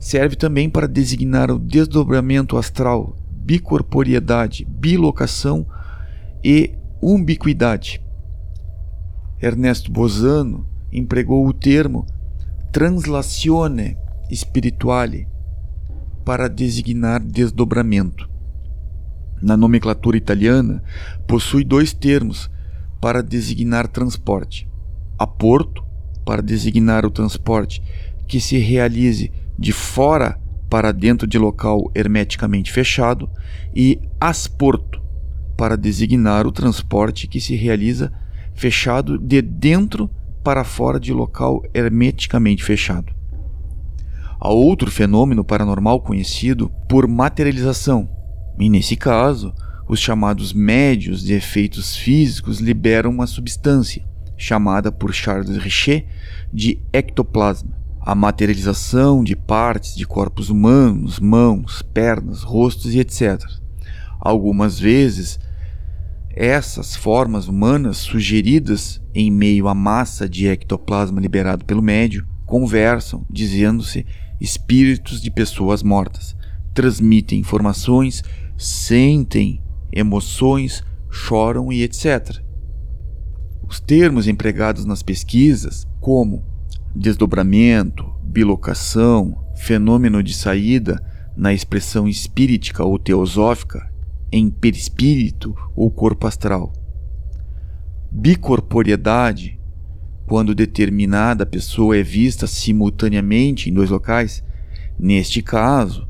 Serve 0.00 0.34
também 0.34 0.68
para 0.68 0.88
designar 0.88 1.50
o 1.50 1.58
desdobramento 1.58 2.56
astral, 2.56 3.16
bicorporiedade, 3.30 4.64
bilocação 4.64 5.66
e 6.42 6.72
umbiquidade. 7.00 8.02
Ernesto 9.40 9.92
Bozano 9.92 10.66
empregou 10.90 11.46
o 11.46 11.52
termo 11.52 12.06
translazione 12.72 13.96
spirituale 14.32 15.28
para 16.24 16.48
designar 16.48 17.20
desdobramento 17.22 18.33
na 19.42 19.56
nomenclatura 19.56 20.16
italiana, 20.16 20.82
possui 21.26 21.64
dois 21.64 21.92
termos 21.92 22.50
para 23.00 23.22
designar 23.22 23.88
transporte: 23.88 24.68
aporto, 25.18 25.84
para 26.24 26.42
designar 26.42 27.04
o 27.04 27.10
transporte 27.10 27.82
que 28.26 28.40
se 28.40 28.58
realize 28.58 29.30
de 29.58 29.72
fora 29.72 30.40
para 30.68 30.90
dentro 30.90 31.26
de 31.26 31.38
local 31.38 31.90
hermeticamente 31.94 32.72
fechado, 32.72 33.30
e 33.74 34.00
asporto, 34.20 35.00
para 35.56 35.76
designar 35.76 36.46
o 36.46 36.52
transporte 36.52 37.26
que 37.26 37.40
se 37.40 37.54
realiza 37.54 38.12
fechado 38.54 39.18
de 39.18 39.40
dentro 39.40 40.10
para 40.42 40.64
fora 40.64 40.98
de 40.98 41.12
local 41.12 41.62
hermeticamente 41.72 42.62
fechado. 42.62 43.12
Há 44.38 44.48
outro 44.48 44.90
fenômeno 44.90 45.44
paranormal 45.44 46.00
conhecido 46.00 46.70
por 46.88 47.08
materialização, 47.08 48.08
e 48.58 48.68
nesse 48.68 48.96
caso, 48.96 49.54
os 49.88 50.00
chamados 50.00 50.52
médios 50.52 51.22
de 51.22 51.34
efeitos 51.34 51.96
físicos 51.96 52.58
liberam 52.58 53.10
uma 53.10 53.26
substância, 53.26 54.04
chamada 54.36 54.90
por 54.90 55.12
Charles 55.12 55.56
Richer 55.56 56.06
de 56.52 56.80
ectoplasma. 56.92 57.70
A 58.00 58.14
materialização 58.14 59.24
de 59.24 59.34
partes 59.34 59.94
de 59.94 60.06
corpos 60.06 60.50
humanos, 60.50 61.18
mãos, 61.18 61.82
pernas, 61.82 62.42
rostos 62.42 62.94
e 62.94 63.00
etc. 63.00 63.42
Algumas 64.20 64.78
vezes, 64.78 65.38
essas 66.30 66.94
formas 66.94 67.48
humanas 67.48 67.98
sugeridas 67.98 69.00
em 69.14 69.30
meio 69.30 69.68
à 69.68 69.74
massa 69.74 70.28
de 70.28 70.46
ectoplasma 70.46 71.20
liberado 71.20 71.64
pelo 71.64 71.80
médio 71.80 72.26
conversam, 72.44 73.24
dizendo-se 73.30 74.04
espíritos 74.40 75.22
de 75.22 75.30
pessoas 75.30 75.82
mortas, 75.82 76.36
transmitem 76.74 77.38
informações 77.38 78.22
sentem 78.56 79.62
emoções, 79.92 80.82
choram 81.10 81.72
e 81.72 81.82
etc. 81.82 82.40
Os 83.66 83.80
termos 83.80 84.28
empregados 84.28 84.84
nas 84.84 85.02
pesquisas, 85.02 85.86
como 86.00 86.44
desdobramento, 86.94 88.14
bilocação, 88.22 89.44
fenômeno 89.56 90.22
de 90.22 90.34
saída 90.34 91.02
na 91.36 91.52
expressão 91.52 92.08
espíritica 92.08 92.84
ou 92.84 92.98
teosófica, 92.98 93.90
em 94.30 94.50
perispírito 94.50 95.54
ou 95.74 95.90
corpo 95.90 96.26
astral. 96.26 96.72
Bicorporiedade, 98.10 99.60
quando 100.26 100.54
determinada 100.54 101.44
pessoa 101.44 101.96
é 101.96 102.02
vista 102.02 102.46
simultaneamente 102.46 103.68
em 103.68 103.72
dois 103.72 103.90
locais, 103.90 104.42
neste 104.98 105.42
caso, 105.42 106.08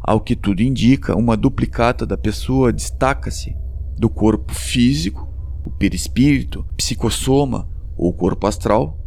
ao 0.00 0.20
que 0.20 0.34
tudo 0.34 0.62
indica, 0.62 1.16
uma 1.16 1.36
duplicata 1.36 2.06
da 2.06 2.16
pessoa 2.16 2.72
destaca-se 2.72 3.54
do 3.98 4.08
corpo 4.08 4.54
físico, 4.54 5.28
o 5.64 5.70
perispírito, 5.70 6.64
psicossoma 6.76 7.68
ou 7.96 8.12
corpo 8.12 8.46
astral, 8.46 8.98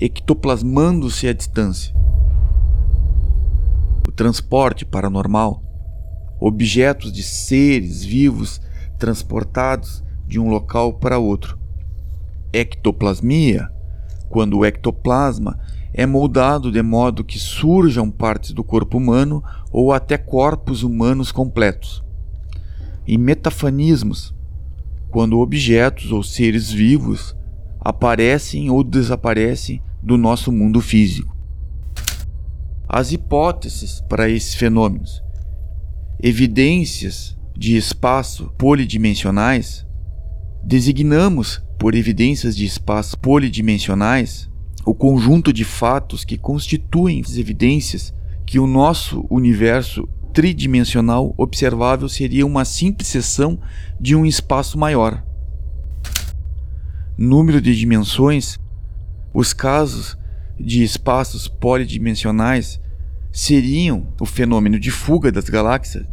ectoplasmando-se 0.00 1.26
à 1.26 1.32
distância. 1.32 1.92
O 4.06 4.12
transporte 4.12 4.84
paranormal, 4.84 5.62
objetos 6.38 7.12
de 7.12 7.22
seres 7.22 8.04
vivos 8.04 8.60
transportados 8.98 10.04
de 10.26 10.38
um 10.38 10.48
local 10.48 10.94
para 10.94 11.18
outro. 11.18 11.58
Ectoplasmia, 12.52 13.68
quando 14.28 14.58
o 14.58 14.64
ectoplasma 14.64 15.58
é 15.94 16.06
moldado 16.06 16.72
de 16.72 16.82
modo 16.82 17.22
que 17.22 17.38
surjam 17.38 18.10
partes 18.10 18.52
do 18.52 18.64
corpo 18.64 18.96
humano 18.96 19.42
ou 19.70 19.92
até 19.92 20.16
corpos 20.16 20.82
humanos 20.82 21.30
completos. 21.30 22.02
em 23.06 23.18
metafanismos, 23.18 24.32
quando 25.10 25.40
objetos 25.40 26.12
ou 26.12 26.22
seres 26.22 26.70
vivos 26.70 27.36
aparecem 27.80 28.70
ou 28.70 28.84
desaparecem 28.84 29.82
do 30.00 30.16
nosso 30.16 30.52
mundo 30.52 30.80
físico. 30.80 31.36
As 32.88 33.10
hipóteses 33.10 34.00
para 34.08 34.28
esses 34.28 34.54
fenômenos, 34.54 35.20
evidências 36.22 37.36
de 37.56 37.76
espaço 37.76 38.52
polidimensionais, 38.56 39.84
designamos 40.62 41.60
por 41.76 41.96
evidências 41.96 42.56
de 42.56 42.64
espaço 42.64 43.18
polidimensionais 43.18 44.48
o 44.84 44.94
conjunto 44.94 45.52
de 45.52 45.64
fatos 45.64 46.24
que 46.24 46.36
constituem 46.36 47.20
as 47.24 47.36
evidências 47.36 48.12
que 48.44 48.58
o 48.58 48.66
nosso 48.66 49.24
universo 49.30 50.08
tridimensional 50.32 51.34
observável 51.36 52.08
seria 52.08 52.46
uma 52.46 52.64
simples 52.64 53.08
seção 53.08 53.58
de 54.00 54.16
um 54.16 54.26
espaço 54.26 54.78
maior. 54.78 55.22
Número 57.16 57.60
de 57.60 57.76
dimensões, 57.76 58.58
os 59.32 59.52
casos 59.52 60.16
de 60.58 60.82
espaços 60.82 61.46
polidimensionais 61.48 62.80
seriam 63.30 64.08
o 64.20 64.26
fenômeno 64.26 64.78
de 64.78 64.90
fuga 64.90 65.30
das 65.30 65.48
galáxias, 65.48 66.06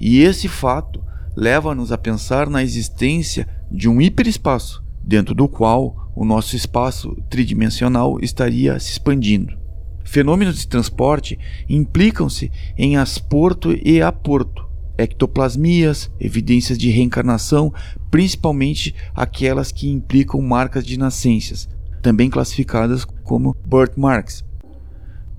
e 0.00 0.20
esse 0.20 0.48
fato 0.48 1.02
leva-nos 1.36 1.92
a 1.92 1.98
pensar 1.98 2.48
na 2.48 2.62
existência 2.62 3.46
de 3.70 3.88
um 3.88 4.00
hiperespaço, 4.00 4.82
dentro 5.02 5.34
do 5.34 5.48
qual 5.48 6.10
o 6.14 6.24
nosso 6.24 6.56
espaço 6.56 7.16
tridimensional 7.30 8.18
estaria 8.20 8.78
se 8.80 8.92
expandindo. 8.92 9.56
Fenômenos 10.04 10.58
de 10.58 10.66
transporte 10.66 11.38
implicam-se 11.68 12.50
em 12.76 12.96
asporto 12.96 13.72
e 13.72 14.00
aporto, 14.02 14.66
ectoplasmias, 14.96 16.10
evidências 16.18 16.76
de 16.76 16.90
reencarnação, 16.90 17.72
principalmente 18.10 18.94
aquelas 19.14 19.70
que 19.70 19.88
implicam 19.88 20.40
marcas 20.40 20.84
de 20.84 20.98
nascências, 20.98 21.68
também 22.02 22.28
classificadas 22.28 23.04
como 23.04 23.56
birthmarks. 23.64 24.44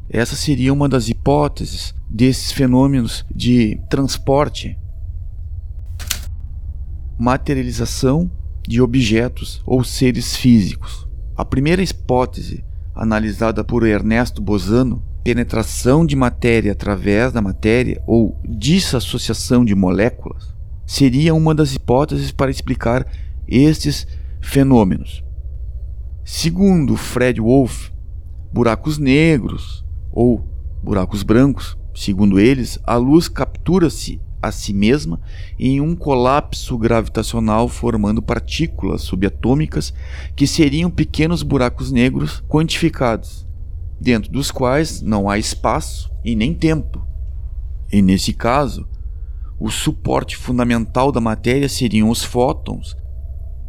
Essa 0.10 0.36
seria 0.36 0.72
uma 0.72 0.88
das 0.88 1.10
hipóteses 1.10 1.94
desses 2.10 2.52
fenômenos 2.52 3.26
de 3.34 3.80
transporte. 3.90 4.78
Materialização 7.18 8.32
de 8.70 8.84
objetos 8.84 9.64
ou 9.66 9.84
seres 9.84 10.36
físicos. 10.36 11.08
A 11.36 11.44
primeira 11.44 11.82
hipótese 11.82 12.64
analisada 12.94 13.64
por 13.64 13.84
Ernesto 13.84 14.44
Bosano, 14.44 15.04
penetração 15.24 16.06
de 16.06 16.16
matéria 16.16 16.74
através 16.74 17.34
da 17.34 17.42
matéria 17.42 18.00
ou 18.06 18.40
dissociação 18.48 19.66
de 19.66 19.74
moléculas, 19.74 20.54
seria 20.86 21.34
uma 21.34 21.56
das 21.56 21.74
hipóteses 21.74 22.32
para 22.32 22.52
explicar 22.52 23.08
estes 23.48 24.06
fenômenos. 24.40 25.24
Segundo 26.24 26.96
Fred 26.96 27.42
Wolf, 27.42 27.90
buracos 28.54 29.00
negros 29.00 29.84
ou 30.12 30.48
buracos 30.84 31.24
brancos, 31.24 31.76
segundo 31.96 32.40
eles, 32.40 32.78
a 32.84 32.98
luz 32.98 33.28
captura-se 33.28 34.22
a 34.42 34.52
si 34.52 34.74
mesma 34.74 35.20
em 35.58 35.82
um 35.82 35.96
colapso 35.96 36.78
gravitacional 36.78 37.68
formando 37.68 38.22
partículas 38.22 39.02
subatômicas 39.02 39.94
que 40.36 40.48
seriam 40.48 40.90
pequenos 40.90 41.44
buracos 41.44 41.92
negros 41.92 42.44
quantificados, 42.48 43.46
dentro 44.00 44.32
dos 44.32 44.50
quais 44.50 45.02
não 45.02 45.30
há 45.30 45.38
espaço 45.38 46.10
e 46.24 46.36
nem 46.36 46.54
tempo. 46.54 47.06
E 47.92 48.02
nesse 48.02 48.34
caso, 48.34 48.88
o 49.60 49.70
suporte 49.70 50.38
fundamental 50.38 51.12
da 51.12 51.20
matéria 51.20 51.68
seriam 51.68 52.10
os 52.10 52.24
fótons, 52.24 52.96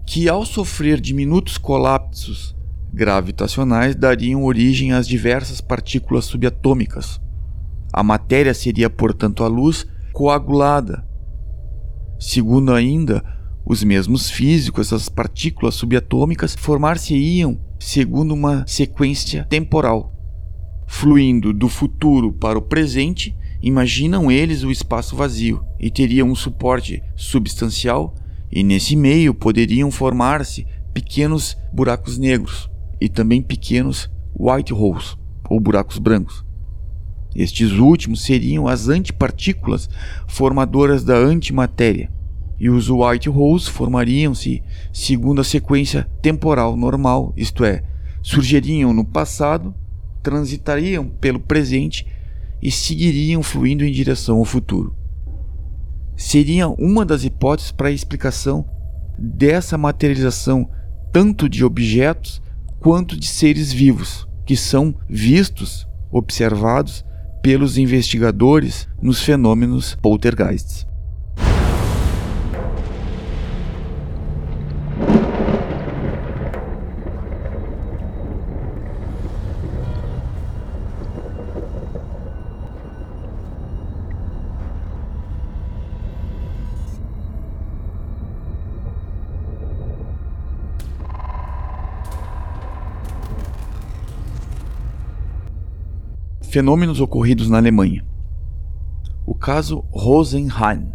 que 0.07 0.29
ao 0.29 0.45
sofrer 0.45 1.01
diminutos 1.01 1.59
colapsos 1.59 2.55
gravitacionais 2.93 3.95
dariam 3.95 4.45
origem 4.45 4.93
às 4.93 5.07
diversas 5.07 5.61
partículas 5.61 6.25
subatômicas. 6.25 7.21
A 7.93 8.03
matéria 8.03 8.55
seria, 8.55 8.89
portanto, 8.89 9.43
a 9.43 9.49
luz 9.49 9.87
coagulada. 10.13 11.07
Segundo 12.19 12.73
ainda 12.73 13.25
os 13.65 13.83
mesmos 13.85 14.31
físicos, 14.31 14.87
essas 14.87 15.09
partículas 15.09 15.75
subatômicas 15.75 16.55
formar-se-iam 16.55 17.59
segundo 17.79 18.35
uma 18.35 18.65
sequência 18.67 19.45
temporal. 19.45 20.13
Fluindo 20.87 21.53
do 21.53 21.69
futuro 21.69 22.33
para 22.33 22.59
o 22.59 22.63
presente, 22.63 23.35
imaginam 23.63 24.31
eles 24.31 24.63
o 24.63 24.71
espaço 24.71 25.17
vazio 25.17 25.65
e 25.79 25.91
teriam 25.91 26.29
um 26.29 26.35
suporte 26.35 27.03
substancial, 27.17 28.15
e 28.53 28.63
nesse 28.63 28.97
meio 28.97 29.33
poderiam 29.33 29.91
formar-se 29.91 30.67
pequenos 30.93 31.57
buracos 31.73 32.19
negros 32.19 32.69
e 33.01 33.09
também 33.09 33.41
pequenos 33.41 34.11
white 34.39 34.75
holes, 34.75 35.17
ou 35.49 35.61
buracos 35.61 35.99
brancos. 35.99 36.45
Estes 37.35 37.73
últimos 37.73 38.23
seriam 38.23 38.67
as 38.67 38.89
antipartículas 38.89 39.89
formadoras 40.27 41.05
da 41.05 41.17
antimatéria, 41.17 42.11
e 42.59 42.69
os 42.69 42.91
white 42.91 43.31
holes 43.31 43.67
formariam-se 43.67 44.63
segundo 44.93 45.41
a 45.41 45.45
sequência 45.45 46.07
temporal 46.21 46.77
normal, 46.77 47.33
isto 47.37 47.65
é, 47.65 47.83
surgiriam 48.23 48.93
no 48.93 49.05
passado, 49.05 49.75
transitariam 50.23 51.09
pelo 51.09 51.41
presente 51.41 52.07
e 52.61 52.71
seguiriam 52.71 53.43
fluindo 53.43 53.85
em 53.85 53.93
direção 53.93 54.39
ao 54.39 54.45
futuro. 54.45 54.95
Seria 56.17 56.69
uma 56.69 57.07
das 57.07 57.25
hipóteses 57.25 57.73
para 57.73 57.89
a 57.89 57.93
explicação 57.93 58.67
dessa 59.19 59.79
materialização 59.79 60.69
tanto 61.11 61.49
de 61.49 61.65
objetos 61.65 62.43
quanto 62.79 63.17
de 63.17 63.27
seres 63.27 63.73
vivos, 63.73 64.29
que 64.45 64.55
são 64.55 64.95
vistos, 65.09 65.89
observados 66.11 67.05
pelos 67.43 67.79
investigadores 67.79 68.89
nos 69.03 69.23
fenômenos 69.23 69.97
poltergeists. 70.03 70.90
Fenômenos 96.51 97.01
ocorridos 97.01 97.49
na 97.49 97.57
Alemanha. 97.59 98.05
O 99.25 99.37
caso 99.37 99.85
Rosenheim. 99.93 100.89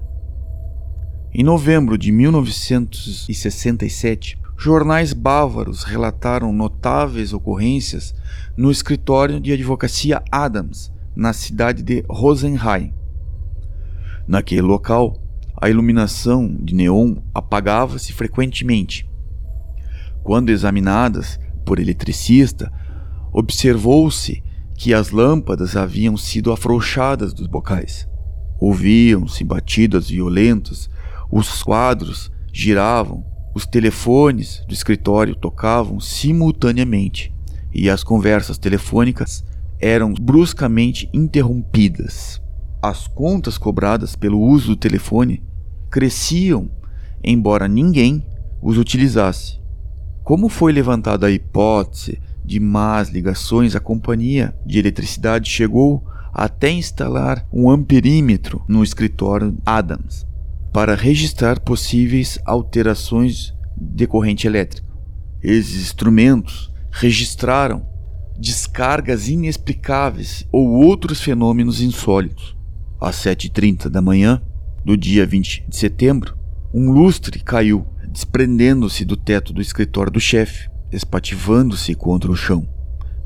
Em 1.34 1.46
novembro 1.46 1.98
de 1.98 2.12
1967, 2.12 4.38
jornais 4.58 5.14
bávaros 5.14 5.84
relataram 5.84 6.52
notáveis 6.52 7.32
ocorrências 7.32 8.14
no 8.58 8.70
escritório 8.70 9.40
de 9.40 9.54
advocacia 9.54 10.22
Adams, 10.30 10.92
na 11.16 11.32
cidade 11.32 11.82
de 11.82 12.04
Rosenheim. 12.10 12.94
Naquele 14.28 14.60
local, 14.60 15.18
a 15.56 15.70
iluminação 15.70 16.54
de 16.54 16.76
neon 16.76 17.16
apagava-se 17.34 18.12
frequentemente. 18.12 19.10
Quando 20.22 20.50
examinadas 20.50 21.40
por 21.64 21.80
eletricista, 21.80 22.70
observou-se 23.32 24.44
que 24.78 24.94
as 24.94 25.12
lâmpadas 25.12 25.76
haviam 25.76 26.18
sido 26.18 26.52
afrouxadas 26.52 27.34
dos 27.34 27.48
bocais. 27.48 28.08
Ouviam-se 28.60 29.44
batidas 29.44 30.10
violentas, 30.10 30.90
os 31.32 31.64
quadros 31.64 32.32
giravam, 32.54 33.26
os 33.54 33.66
telefones 33.66 34.64
do 34.68 34.74
escritório 34.74 35.36
tocavam 35.36 36.00
simultaneamente 36.00 37.34
e 37.74 37.90
as 37.90 38.04
conversas 38.04 38.58
telefônicas 38.58 39.44
eram 39.80 40.14
bruscamente 40.14 41.10
interrompidas. 41.14 42.42
As 42.82 43.08
contas 43.08 43.58
cobradas 43.58 44.16
pelo 44.16 44.40
uso 44.40 44.70
do 44.70 44.76
telefone 44.76 45.44
cresciam, 45.90 46.70
embora 47.24 47.68
ninguém 47.68 48.26
os 48.62 48.78
utilizasse. 48.78 49.60
Como 50.24 50.50
foi 50.50 50.72
levantada 50.72 51.28
a 51.28 51.32
hipótese 51.32 52.20
de 52.46 52.60
más 52.60 53.10
ligações, 53.10 53.76
a 53.76 53.80
companhia 53.80 54.56
de 54.66 54.78
eletricidade 54.78 55.50
chegou 55.50 56.06
até 56.32 56.70
instalar 56.70 57.48
um 57.52 57.70
amperímetro 57.70 58.64
no 58.68 58.84
escritório 58.84 59.58
Adams 59.66 60.28
para 60.72 60.94
registrar 60.94 61.60
possíveis 61.60 62.38
alterações 62.46 63.54
de 63.76 64.06
corrente 64.06 64.46
elétrica. 64.46 64.88
Esses 65.42 65.82
instrumentos 65.82 66.72
registraram 66.92 67.86
descargas 68.38 69.30
inexplicáveis 69.30 70.46
ou 70.52 70.68
outros 70.68 71.22
fenômenos 71.22 71.82
insólitos. 71.82 72.56
Às 73.00 73.16
7h30 73.18 73.88
da 73.88 74.02
manhã, 74.02 74.42
do 74.84 74.98
dia 74.98 75.26
20 75.26 75.66
de 75.68 75.78
setembro, 75.78 76.38
um 76.74 76.92
lustre 76.92 77.40
caiu, 77.40 77.88
desprendendo-se 78.10 79.06
do 79.06 79.16
teto 79.16 79.54
do 79.54 79.62
escritório 79.62 80.12
do 80.12 80.20
chefe, 80.20 80.70
espativando-se 80.92 81.96
contra 81.96 82.32
o 82.32 82.36
chão 82.36 82.68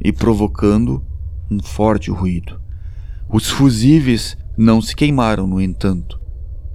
e 0.02 0.12
provocando 0.12 1.04
um 1.50 1.62
forte 1.62 2.10
ruído. 2.10 2.60
Os 3.30 3.50
fusíveis 3.50 4.38
não 4.58 4.82
se 4.82 4.96
queimaram, 4.96 5.48
no 5.48 5.62
entanto. 5.62 6.20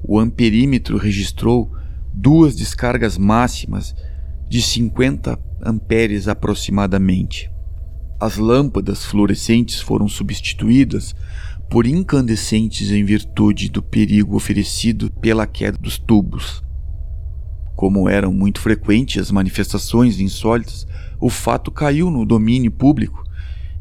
O 0.03 0.19
amperímetro 0.19 0.97
registrou 0.99 1.73
duas 2.13 2.55
descargas 2.55 3.19
máximas 3.19 3.95
de 4.49 4.63
50 4.63 5.39
amperes 5.65 6.29
aproximadamente. 6.29 7.51
As 8.21 8.37
lâmpadas 8.37 9.05
fluorescentes 9.05 9.81
foram 9.81 10.09
substituídas 10.09 11.15
por 11.69 11.87
incandescentes 11.87 12.91
em 12.91 13.05
virtude 13.05 13.69
do 13.69 13.83
perigo 13.83 14.37
oferecido 14.37 15.11
pela 15.21 15.47
queda 15.47 15.77
dos 15.77 15.99
tubos. 15.99 16.63
Como 17.77 18.09
eram 18.09 18.33
muito 18.33 18.61
frequentes 18.61 19.21
as 19.21 19.31
manifestações 19.31 20.21
insólitas, 20.21 20.87
o 21.21 21.29
fato 21.29 21.71
caiu 21.71 22.11
no 22.11 22.25
domínio 22.25 22.71
público 22.71 23.25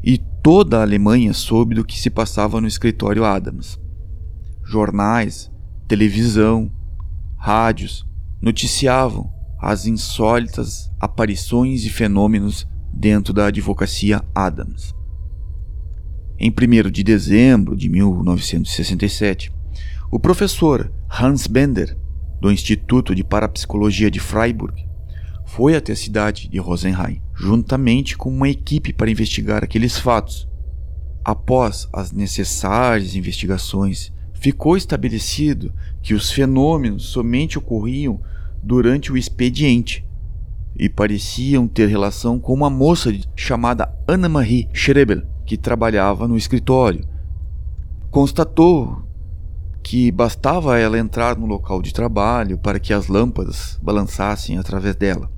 e 0.02 0.18
toda 0.42 0.78
a 0.78 0.82
Alemanha 0.82 1.32
soube 1.32 1.74
do 1.74 1.84
que 1.84 1.98
se 1.98 2.10
passava 2.10 2.60
no 2.60 2.66
escritório 2.66 3.24
Adams. 3.24 3.78
Jornais, 4.64 5.50
televisão, 5.86 6.70
rádios 7.36 8.06
noticiavam 8.40 9.32
as 9.58 9.86
insólitas 9.86 10.90
aparições 11.00 11.84
e 11.84 11.90
fenômenos 11.90 12.66
dentro 12.92 13.32
da 13.32 13.46
advocacia 13.46 14.22
Adams. 14.34 14.94
Em 16.38 16.50
1 16.50 16.90
de 16.90 17.02
dezembro 17.02 17.76
de 17.76 17.88
1967, 17.88 19.52
o 20.10 20.18
professor 20.18 20.92
Hans 21.08 21.46
Bender, 21.46 21.96
do 22.40 22.50
Instituto 22.50 23.14
de 23.14 23.24
Parapsicologia 23.24 24.10
de 24.10 24.20
Freiburg, 24.20 24.86
foi 25.46 25.76
até 25.76 25.92
a 25.92 25.96
cidade 25.96 26.48
de 26.48 26.58
Rosenheim, 26.58 27.20
juntamente 27.34 28.16
com 28.16 28.30
uma 28.30 28.48
equipe 28.48 28.92
para 28.92 29.10
investigar 29.10 29.62
aqueles 29.62 29.98
fatos. 29.98 30.48
Após 31.24 31.88
as 31.92 32.12
necessárias 32.12 33.14
investigações, 33.14 34.12
ficou 34.32 34.76
estabelecido 34.76 35.72
que 36.02 36.12
os 36.12 36.30
fenômenos 36.30 37.04
somente 37.04 37.58
ocorriam 37.58 38.20
durante 38.62 39.12
o 39.12 39.16
expediente 39.16 40.04
e 40.76 40.88
pareciam 40.88 41.68
ter 41.68 41.88
relação 41.88 42.38
com 42.38 42.52
uma 42.52 42.68
moça 42.68 43.16
chamada 43.36 43.94
Anna-Marie 44.08 44.68
Schrebel, 44.72 45.22
que 45.46 45.56
trabalhava 45.56 46.26
no 46.26 46.36
escritório. 46.36 47.06
Constatou 48.10 49.03
que 49.84 50.10
bastava 50.10 50.78
ela 50.78 50.98
entrar 50.98 51.36
no 51.36 51.44
local 51.44 51.82
de 51.82 51.92
trabalho 51.92 52.56
para 52.56 52.80
que 52.80 52.94
as 52.94 53.06
lâmpadas 53.06 53.78
balançassem 53.82 54.56
através 54.56 54.96
dela. 54.96 55.30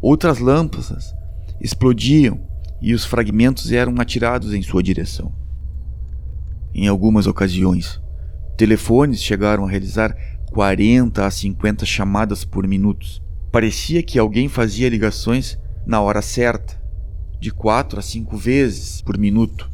Outras 0.00 0.38
lâmpadas 0.38 1.14
explodiam 1.60 2.40
e 2.80 2.94
os 2.94 3.04
fragmentos 3.04 3.70
eram 3.70 3.94
atirados 4.00 4.54
em 4.54 4.62
sua 4.62 4.82
direção. 4.82 5.30
Em 6.74 6.88
algumas 6.88 7.26
ocasiões, 7.26 8.00
telefones 8.56 9.22
chegaram 9.22 9.66
a 9.66 9.70
realizar 9.70 10.16
40 10.50 11.26
a 11.26 11.30
50 11.30 11.84
chamadas 11.84 12.42
por 12.42 12.66
minuto. 12.66 13.06
Parecia 13.52 14.02
que 14.02 14.18
alguém 14.18 14.48
fazia 14.48 14.88
ligações 14.88 15.58
na 15.84 16.00
hora 16.00 16.22
certa, 16.22 16.80
de 17.38 17.50
4 17.50 17.98
a 17.98 18.02
5 18.02 18.34
vezes 18.38 19.02
por 19.02 19.18
minuto. 19.18 19.70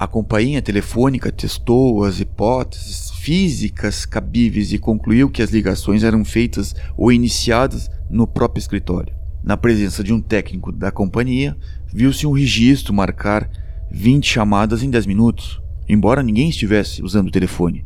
A 0.00 0.06
companhia 0.06 0.62
telefônica 0.62 1.30
testou 1.30 2.04
as 2.04 2.20
hipóteses 2.20 3.10
físicas 3.10 4.06
cabíveis 4.06 4.72
e 4.72 4.78
concluiu 4.78 5.28
que 5.28 5.42
as 5.42 5.50
ligações 5.50 6.02
eram 6.02 6.24
feitas 6.24 6.74
ou 6.96 7.12
iniciadas 7.12 7.90
no 8.08 8.26
próprio 8.26 8.62
escritório. 8.62 9.14
Na 9.44 9.58
presença 9.58 10.02
de 10.02 10.10
um 10.10 10.18
técnico 10.18 10.72
da 10.72 10.90
companhia, 10.90 11.54
viu-se 11.92 12.26
um 12.26 12.32
registro 12.32 12.94
marcar 12.94 13.50
20 13.90 14.26
chamadas 14.26 14.82
em 14.82 14.88
10 14.88 15.04
minutos, 15.04 15.60
embora 15.86 16.22
ninguém 16.22 16.48
estivesse 16.48 17.02
usando 17.02 17.28
o 17.28 17.32
telefone. 17.32 17.84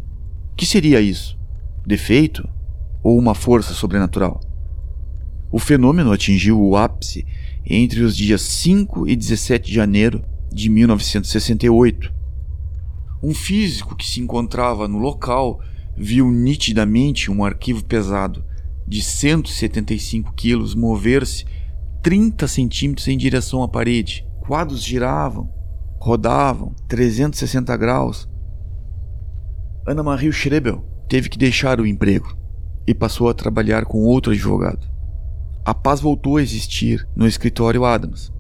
Que 0.56 0.64
seria 0.64 1.00
isso? 1.00 1.36
Defeito 1.84 2.48
ou 3.02 3.18
uma 3.18 3.34
força 3.34 3.74
sobrenatural? 3.74 4.40
O 5.50 5.58
fenômeno 5.58 6.12
atingiu 6.12 6.62
o 6.62 6.76
ápice 6.76 7.26
entre 7.66 8.02
os 8.04 8.16
dias 8.16 8.42
5 8.42 9.08
e 9.08 9.16
17 9.16 9.66
de 9.66 9.74
janeiro 9.74 10.24
de 10.54 10.70
1968. 10.70 12.12
Um 13.22 13.34
físico 13.34 13.96
que 13.96 14.06
se 14.06 14.20
encontrava 14.20 14.86
no 14.86 14.98
local 14.98 15.60
viu 15.96 16.30
nitidamente 16.30 17.30
um 17.30 17.44
arquivo 17.44 17.84
pesado 17.84 18.44
de 18.86 19.02
175 19.02 20.32
quilos 20.34 20.74
mover-se 20.74 21.44
30 22.02 22.46
centímetros 22.46 23.08
em 23.08 23.16
direção 23.16 23.62
à 23.62 23.68
parede. 23.68 24.26
Quadros 24.40 24.82
giravam, 24.82 25.50
rodavam 25.98 26.74
360 26.86 27.74
graus 27.76 28.28
Ana 29.86 30.02
Maria 30.02 30.32
Schrebel 30.32 30.82
teve 31.10 31.28
que 31.28 31.36
deixar 31.36 31.78
o 31.78 31.86
emprego 31.86 32.34
e 32.86 32.94
passou 32.94 33.28
a 33.28 33.34
trabalhar 33.34 33.84
com 33.84 34.02
outro 34.04 34.32
advogado. 34.32 34.88
A 35.62 35.74
paz 35.74 36.00
voltou 36.00 36.38
a 36.38 36.42
existir 36.42 37.06
no 37.14 37.26
escritório 37.26 37.84
Adams. 37.84 38.32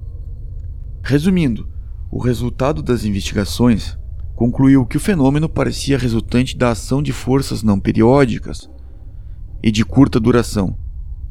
Resumindo, 1.02 1.68
o 2.14 2.18
resultado 2.18 2.80
das 2.80 3.04
investigações 3.04 3.98
concluiu 4.36 4.86
que 4.86 4.96
o 4.96 5.00
fenômeno 5.00 5.48
parecia 5.48 5.98
resultante 5.98 6.56
da 6.56 6.70
ação 6.70 7.02
de 7.02 7.12
forças 7.12 7.60
não 7.64 7.80
periódicas 7.80 8.70
e 9.60 9.68
de 9.72 9.84
curta 9.84 10.20
duração, 10.20 10.78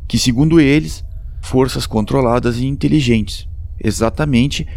que, 0.10 0.20
segundo 0.20 0.60
eles, 0.60 1.02
forças 1.42 1.88
controladas 1.88 2.60
e 2.60 2.66
inteligentes, 2.66 3.48
exatamente 3.80 4.68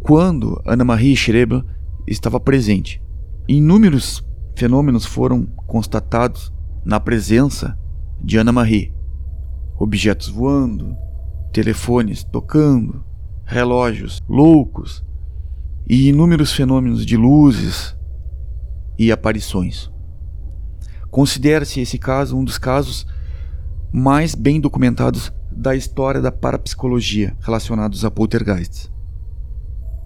quando 0.00 0.60
Ana 0.66 0.84
Maria 0.84 1.16
Schrebel 1.16 1.64
estava 2.06 2.38
presente. 2.38 3.00
Inúmeros 3.48 4.22
fenômenos 4.54 5.06
foram 5.06 5.46
constatados 5.66 6.52
na 6.84 7.00
presença 7.00 7.74
de 8.22 8.36
Ana 8.36 8.52
Marie. 8.52 8.92
Objetos 9.78 10.28
voando, 10.28 10.94
telefones 11.54 12.22
tocando, 12.22 13.02
relógios 13.46 14.20
loucos 14.28 15.02
e 15.88 16.08
inúmeros 16.08 16.52
fenômenos 16.52 17.04
de 17.04 17.16
luzes 17.16 17.96
e 18.98 19.12
aparições. 19.12 19.90
Considera-se 21.10 21.80
esse 21.80 21.98
caso 21.98 22.36
um 22.36 22.44
dos 22.44 22.58
casos 22.58 23.06
mais 23.92 24.34
bem 24.34 24.60
documentados 24.60 25.32
da 25.52 25.76
história 25.76 26.20
da 26.20 26.32
parapsicologia 26.32 27.36
relacionados 27.40 28.04
a 28.04 28.10
poltergeists. 28.10 28.90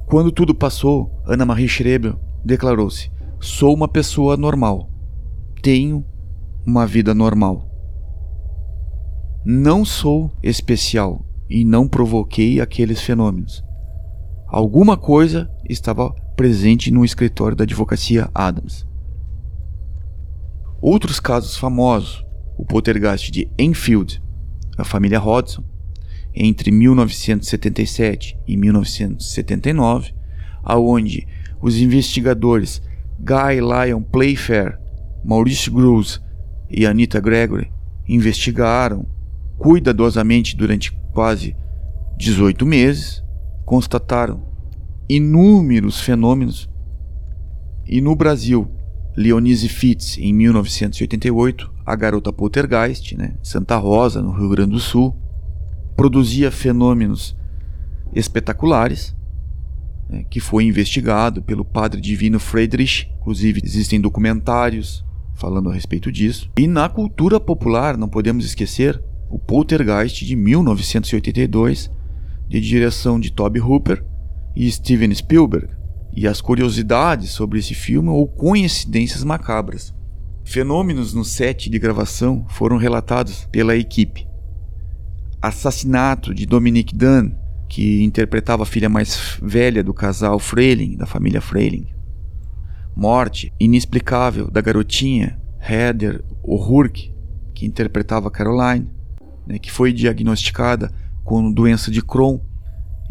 Quando 0.06 0.32
tudo 0.32 0.54
passou, 0.54 1.22
Ana 1.26 1.46
Marie 1.46 1.68
Schrebel 1.68 2.18
declarou-se: 2.44 3.10
Sou 3.40 3.74
uma 3.74 3.88
pessoa 3.88 4.36
normal. 4.36 4.90
Tenho 5.62 6.04
uma 6.66 6.86
vida 6.86 7.14
normal. 7.14 7.66
Não 9.44 9.84
sou 9.84 10.30
especial 10.42 11.24
e 11.48 11.64
não 11.64 11.88
provoquei 11.88 12.60
aqueles 12.60 13.00
fenômenos. 13.00 13.64
Alguma 14.50 14.96
coisa 14.96 15.50
estava 15.68 16.10
presente 16.34 16.90
no 16.90 17.04
escritório 17.04 17.54
da 17.54 17.64
advocacia 17.64 18.30
Adams. 18.34 18.86
Outros 20.80 21.20
casos 21.20 21.58
famosos, 21.58 22.24
o 22.56 22.64
poltergeist 22.64 23.30
de 23.30 23.50
Enfield, 23.58 24.22
a 24.78 24.84
família 24.84 25.20
Hodgson, 25.20 25.62
entre 26.34 26.70
1977 26.70 28.38
e 28.46 28.56
1979, 28.56 30.14
aonde 30.62 31.28
os 31.60 31.76
investigadores 31.76 32.80
Guy 33.18 33.60
Lyon 33.60 34.00
Playfair, 34.00 34.78
Maurice 35.22 35.68
Groves 35.68 36.22
e 36.70 36.86
Anita 36.86 37.20
Gregory 37.20 37.70
investigaram 38.08 39.06
cuidadosamente 39.58 40.56
durante 40.56 40.90
quase 41.12 41.54
18 42.16 42.64
meses, 42.64 43.22
constataram 43.68 44.42
inúmeros 45.06 46.00
fenômenos. 46.00 46.70
E 47.86 48.00
no 48.00 48.16
Brasil, 48.16 48.66
Leonise 49.14 49.68
Fitz, 49.68 50.16
em 50.16 50.32
1988, 50.32 51.70
a 51.84 51.94
garota 51.94 52.32
poltergeist, 52.32 53.14
né, 53.14 53.34
Santa 53.42 53.76
Rosa, 53.76 54.22
no 54.22 54.32
Rio 54.32 54.48
Grande 54.48 54.70
do 54.72 54.80
Sul, 54.80 55.14
produzia 55.94 56.50
fenômenos 56.50 57.36
espetaculares 58.14 59.14
né, 60.08 60.24
que 60.30 60.40
foi 60.40 60.64
investigado 60.64 61.42
pelo 61.42 61.62
padre 61.62 62.00
divino 62.00 62.40
Friedrich. 62.40 63.06
Inclusive, 63.20 63.60
existem 63.62 64.00
documentários 64.00 65.04
falando 65.34 65.68
a 65.68 65.74
respeito 65.74 66.10
disso. 66.10 66.50
E 66.56 66.66
na 66.66 66.88
cultura 66.88 67.38
popular, 67.38 67.98
não 67.98 68.08
podemos 68.08 68.46
esquecer 68.46 68.98
o 69.28 69.38
Poltergeist 69.38 70.24
de 70.24 70.34
1982, 70.34 71.90
de 72.48 72.60
direção 72.60 73.20
de 73.20 73.30
Toby 73.30 73.60
Hooper 73.60 74.04
e 74.56 74.70
Steven 74.70 75.14
Spielberg, 75.14 75.68
e 76.12 76.26
as 76.26 76.40
curiosidades 76.40 77.30
sobre 77.30 77.58
esse 77.58 77.74
filme 77.74 78.08
ou 78.08 78.26
coincidências 78.26 79.22
macabras. 79.22 79.94
Fenômenos 80.44 81.12
no 81.12 81.24
set 81.24 81.68
de 81.68 81.78
gravação 81.78 82.46
foram 82.48 82.78
relatados 82.78 83.46
pela 83.52 83.76
equipe. 83.76 84.26
Assassinato 85.40 86.34
de 86.34 86.46
Dominique 86.46 86.96
Dunn, 86.96 87.32
que 87.68 88.02
interpretava 88.02 88.62
a 88.62 88.66
filha 88.66 88.88
mais 88.88 89.38
velha 89.42 89.84
do 89.84 89.92
casal 89.92 90.38
Freiling, 90.38 90.96
da 90.96 91.06
família 91.06 91.40
Freiling. 91.40 91.86
Morte 92.96 93.52
inexplicável 93.60 94.50
da 94.50 94.60
garotinha 94.60 95.38
Heather 95.60 96.24
O'Rourke, 96.42 97.14
que 97.54 97.66
interpretava 97.66 98.30
Caroline, 98.30 98.90
né, 99.46 99.58
que 99.58 99.70
foi 99.70 99.92
diagnosticada 99.92 100.90
com 101.28 101.52
doença 101.52 101.90
de 101.90 102.00
Crohn 102.00 102.38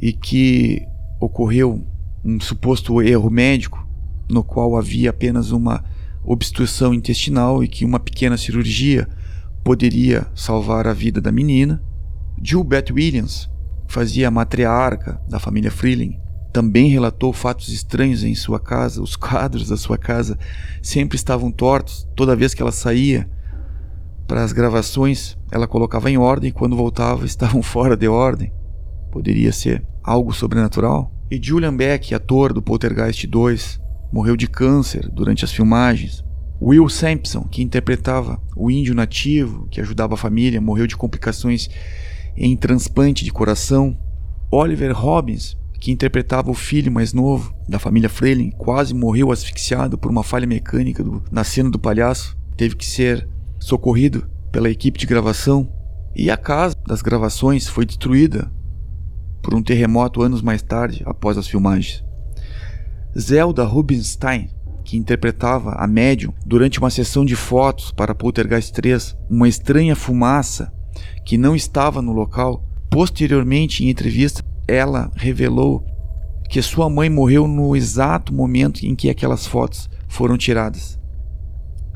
e 0.02 0.12
que 0.12 0.82
ocorreu 1.20 1.86
um 2.26 2.40
suposto 2.40 3.00
erro 3.00 3.30
médico 3.30 3.88
no 4.28 4.44
qual 4.44 4.76
havia 4.76 5.12
apenas 5.12 5.52
uma 5.52 5.84
obstrução 6.24 6.96
intestinal 6.96 7.64
e 7.64 7.68
que 7.68 7.86
uma 7.86 8.00
pequena 8.00 8.36
cirurgia 8.36 9.08
poderia 9.64 10.26
salvar 10.34 10.88
a 10.88 10.94
vida 10.94 11.22
da 11.22 11.32
menina. 11.32 11.80
Beth 12.66 12.92
Williams 12.92 13.48
fazia 13.88 14.30
a 14.30 14.32
matriarca 14.32 15.22
da 15.30 15.38
família 15.38 15.70
Freeling. 15.70 16.20
Também 16.52 16.90
relatou 16.90 17.32
fatos 17.32 17.70
estranhos 17.70 18.24
em 18.24 18.34
sua 18.34 18.60
casa. 18.60 19.00
Os 19.00 19.16
quadros 19.16 19.70
da 19.70 19.78
sua 19.78 19.96
casa 19.96 20.40
sempre 20.82 21.18
estavam 21.18 21.52
tortos. 21.52 22.08
Toda 22.16 22.36
vez 22.36 22.56
que 22.56 22.64
ela 22.64 22.72
saía 22.72 23.30
para 24.28 24.44
as 24.44 24.52
gravações, 24.52 25.38
ela 25.50 25.68
colocava 25.68 26.12
em 26.12 26.18
ordem 26.18 26.52
quando 26.52 26.76
voltava 26.76 27.24
estavam 27.26 27.64
fora 27.64 27.96
de 27.96 28.08
ordem. 28.08 28.52
Poderia 29.12 29.52
ser 29.52 29.84
algo 30.04 30.34
sobrenatural? 30.34 31.12
E 31.32 31.40
Julian 31.42 31.76
Beck, 31.76 32.14
ator 32.14 32.54
do 32.54 32.62
Poltergeist 32.62 33.26
2, 33.26 33.80
morreu 34.12 34.36
de 34.36 34.48
câncer 34.48 35.10
durante 35.10 35.44
as 35.44 35.52
filmagens. 35.52 36.24
Will 36.62 36.90
Sampson, 36.90 37.44
que 37.44 37.62
interpretava 37.62 38.42
o 38.56 38.72
índio 38.72 38.96
nativo 38.96 39.68
que 39.70 39.80
ajudava 39.80 40.16
a 40.16 40.18
família, 40.18 40.60
morreu 40.60 40.88
de 40.88 40.98
complicações 40.98 41.70
em 42.36 42.56
transplante 42.56 43.24
de 43.24 43.32
coração. 43.32 43.98
Oliver 44.50 44.96
Robbins, 44.98 45.58
que 45.80 45.92
interpretava 45.92 46.50
o 46.50 46.54
filho 46.54 46.92
mais 46.92 47.14
novo 47.14 47.54
da 47.68 47.80
família 47.80 48.10
Freeling, 48.10 48.52
quase 48.52 48.94
morreu 48.94 49.32
asfixiado 49.32 49.98
por 49.98 50.10
uma 50.10 50.24
falha 50.24 50.48
mecânica 50.48 51.04
do, 51.04 51.24
na 51.32 51.44
cena 51.44 51.70
do 51.70 51.78
palhaço. 51.78 52.38
Teve 52.56 52.76
que 52.76 52.86
ser 52.86 53.28
socorrido 53.60 54.30
pela 54.52 54.70
equipe 54.70 55.00
de 55.00 55.06
gravação. 55.06 55.72
E 56.16 56.32
a 56.32 56.38
casa 56.38 56.76
das 56.88 57.02
gravações 57.02 57.68
foi 57.68 57.86
destruída 57.86 58.52
por 59.42 59.54
um 59.54 59.62
terremoto 59.62 60.22
anos 60.22 60.42
mais 60.42 60.62
tarde, 60.62 61.04
após 61.06 61.38
as 61.38 61.48
filmagens. 61.48 62.04
Zelda 63.18 63.64
Rubinstein, 63.64 64.50
que 64.84 64.98
interpretava 64.98 65.72
a 65.72 65.88
médium 65.88 66.34
durante 66.46 66.80
uma 66.80 66.90
sessão 66.90 67.24
de 67.24 67.36
fotos 67.36 67.92
para 67.92 68.16
Poltergeist 68.16 68.74
3, 68.74 69.18
uma 69.30 69.48
estranha 69.48 69.96
fumaça 69.96 70.74
que 71.26 71.38
não 71.38 71.56
estava 71.56 72.02
no 72.02 72.12
local. 72.12 72.64
Posteriormente, 72.90 73.84
em 73.84 73.90
entrevista, 73.90 74.44
ela 74.68 75.12
revelou 75.16 75.86
que 76.50 76.62
sua 76.62 76.90
mãe 76.90 77.10
morreu 77.10 77.48
no 77.48 77.76
exato 77.76 78.34
momento 78.34 78.86
em 78.86 78.96
que 78.96 79.10
aquelas 79.10 79.46
fotos 79.46 79.90
foram 80.08 80.38
tiradas. 80.38 80.98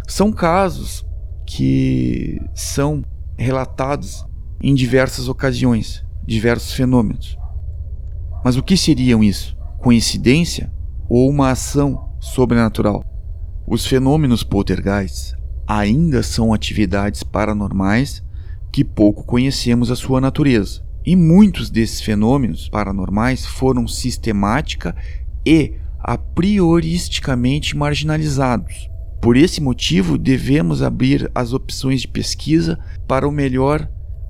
São 0.07 0.31
casos 0.31 1.05
que 1.53 2.41
são 2.55 3.03
relatados 3.37 4.25
em 4.63 4.73
diversas 4.73 5.27
ocasiões, 5.27 6.01
diversos 6.25 6.71
fenômenos. 6.71 7.37
Mas 8.41 8.55
o 8.55 8.63
que 8.63 8.77
seriam 8.77 9.21
isso? 9.21 9.57
Coincidência 9.77 10.71
ou 11.09 11.29
uma 11.29 11.51
ação 11.51 12.09
sobrenatural? 12.21 13.03
Os 13.67 13.85
fenômenos 13.85 14.43
poltergeists 14.43 15.35
ainda 15.67 16.23
são 16.23 16.53
atividades 16.53 17.21
paranormais 17.21 18.23
que 18.71 18.85
pouco 18.85 19.25
conhecemos 19.25 19.91
a 19.91 19.95
sua 19.97 20.21
natureza. 20.21 20.81
E 21.05 21.17
muitos 21.17 21.69
desses 21.69 21.99
fenômenos 21.99 22.69
paranormais 22.69 23.45
foram 23.45 23.89
sistemática 23.89 24.95
e 25.45 25.73
a 25.99 26.17
prioristicamente 26.17 27.75
marginalizados. 27.75 28.90
Por 29.21 29.37
esse 29.37 29.61
motivo, 29.61 30.17
devemos 30.17 30.81
abrir 30.81 31.29
as 31.35 31.53
opções 31.53 32.01
de 32.01 32.07
pesquisa 32.07 32.79
para 33.07 33.27
o 33.27 33.31
melhor 33.31 33.87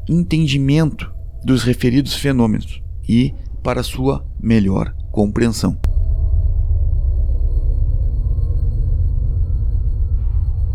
entendimento 0.09 1.09
dos 1.45 1.63
referidos 1.63 2.13
fenômenos 2.13 2.83
e 3.07 3.33
para 3.63 3.83
sua 3.83 4.25
melhor 4.37 4.93
compreensão. 5.11 5.79